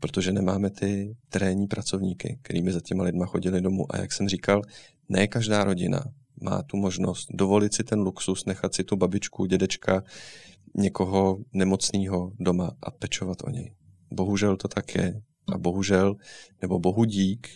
protože 0.00 0.32
nemáme 0.32 0.70
ty 0.70 1.16
terénní 1.28 1.66
pracovníky, 1.66 2.38
kterými 2.42 2.72
za 2.72 2.80
těma 2.80 3.04
lidma 3.04 3.26
chodili 3.26 3.60
domů. 3.60 3.86
A 3.90 3.98
jak 3.98 4.12
jsem 4.12 4.28
říkal, 4.28 4.62
ne 5.08 5.26
každá 5.26 5.64
rodina 5.64 6.04
má 6.42 6.62
tu 6.62 6.76
možnost 6.76 7.28
dovolit 7.30 7.74
si 7.74 7.84
ten 7.84 8.00
luxus, 8.00 8.44
nechat 8.44 8.74
si 8.74 8.84
tu 8.84 8.96
babičku, 8.96 9.46
dědečka, 9.46 10.02
někoho 10.74 11.38
nemocného 11.52 12.32
doma 12.38 12.70
a 12.82 12.90
pečovat 12.90 13.38
o 13.44 13.50
něj. 13.50 13.72
Bohužel 14.12 14.56
to 14.56 14.68
tak 14.68 14.94
je. 14.94 15.22
A 15.52 15.58
bohužel, 15.58 16.16
nebo 16.62 16.78
bohu 16.78 17.04
dík, 17.04 17.48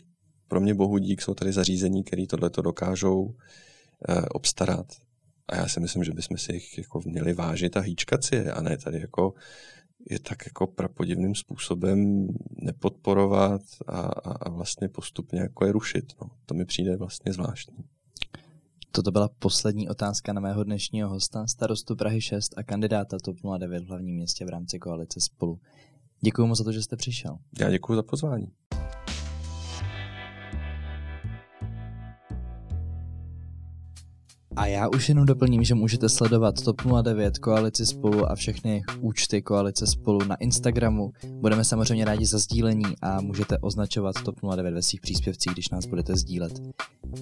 pro 0.49 0.61
mě 0.61 0.75
bohu 0.75 0.99
dík 0.99 1.23
jsou 1.23 1.35
tady 1.35 1.53
zařízení, 1.53 2.05
které 2.05 2.27
tohleto 2.27 2.63
dokážou 2.63 3.35
eh, 4.09 4.21
obstarat. 4.21 4.87
A 5.49 5.57
já 5.57 5.69
si 5.69 5.81
myslím, 5.81 6.05
že 6.05 6.13
bychom 6.13 6.39
si 6.39 6.53
jich 6.53 6.79
jako 6.79 7.01
měli 7.05 7.33
vážit 7.33 7.77
a 7.77 7.81
hýčkat 7.81 8.25
si 8.25 8.37
je, 8.37 8.53
a 8.53 8.63
ne 8.63 8.77
tady 8.77 9.01
jako 9.01 9.35
je 10.11 10.19
tak 10.19 10.47
jako 10.47 10.67
prapodivným 10.67 11.35
způsobem 11.35 12.29
nepodporovat 12.63 13.63
a, 13.87 14.01
a, 14.01 14.33
a 14.33 14.49
vlastně 14.49 14.89
postupně 14.89 15.41
jako 15.41 15.67
je 15.67 15.73
rušit. 15.73 16.13
No. 16.23 16.31
To 16.47 16.55
mi 16.55 16.65
přijde 16.65 16.97
vlastně 16.97 17.33
zvláštní. 17.33 17.85
Toto 18.93 19.11
byla 19.11 19.29
poslední 19.39 19.89
otázka 19.89 20.33
na 20.33 20.41
mého 20.41 20.65
dnešního 20.65 21.09
hosta, 21.09 21.47
starostu 21.47 21.97
Prahy 21.97 22.21
6 22.21 22.59
a 22.59 22.63
kandidáta 22.63 23.19
TOP 23.19 23.37
09 23.59 23.85
v 23.85 23.89
hlavním 23.89 24.15
městě 24.15 24.45
v 24.45 24.49
rámci 24.49 24.79
koalice 24.79 25.21
Spolu. 25.21 25.61
Děkuji 26.21 26.47
moc 26.47 26.59
za 26.59 26.65
to, 26.65 26.73
že 26.73 26.83
jste 26.83 26.97
přišel. 26.97 27.39
Já 27.61 27.71
děkuji 27.71 27.95
za 27.95 28.03
pozvání. 28.03 28.47
A 34.57 34.67
já 34.67 34.89
už 34.89 35.09
jenom 35.09 35.27
doplním, 35.27 35.65
že 35.65 35.75
můžete 35.75 36.09
sledovat 36.09 36.65
TOP 36.65 36.83
09, 37.03 37.39
Koalici 37.39 37.87
spolu 37.87 38.31
a 38.31 38.35
všechny 38.35 38.83
účty 39.01 39.43
Koalice 39.43 39.87
spolu 39.87 40.25
na 40.25 40.35
Instagramu. 40.35 41.13
Budeme 41.41 41.65
samozřejmě 41.65 42.05
rádi 42.05 42.27
za 42.27 42.39
sdílení 42.39 42.95
a 43.03 43.21
můžete 43.21 43.59
označovat 43.59 44.23
TOP 44.25 44.35
09 44.57 44.71
ve 44.71 44.83
svých 44.83 45.01
příspěvcích, 45.01 45.53
když 45.53 45.71
nás 45.71 45.87
budete 45.87 46.17
sdílet. 46.17 46.53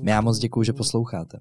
Já 0.02 0.20
moc 0.20 0.38
děkuji, 0.38 0.62
že 0.62 0.72
posloucháte. 0.72 1.38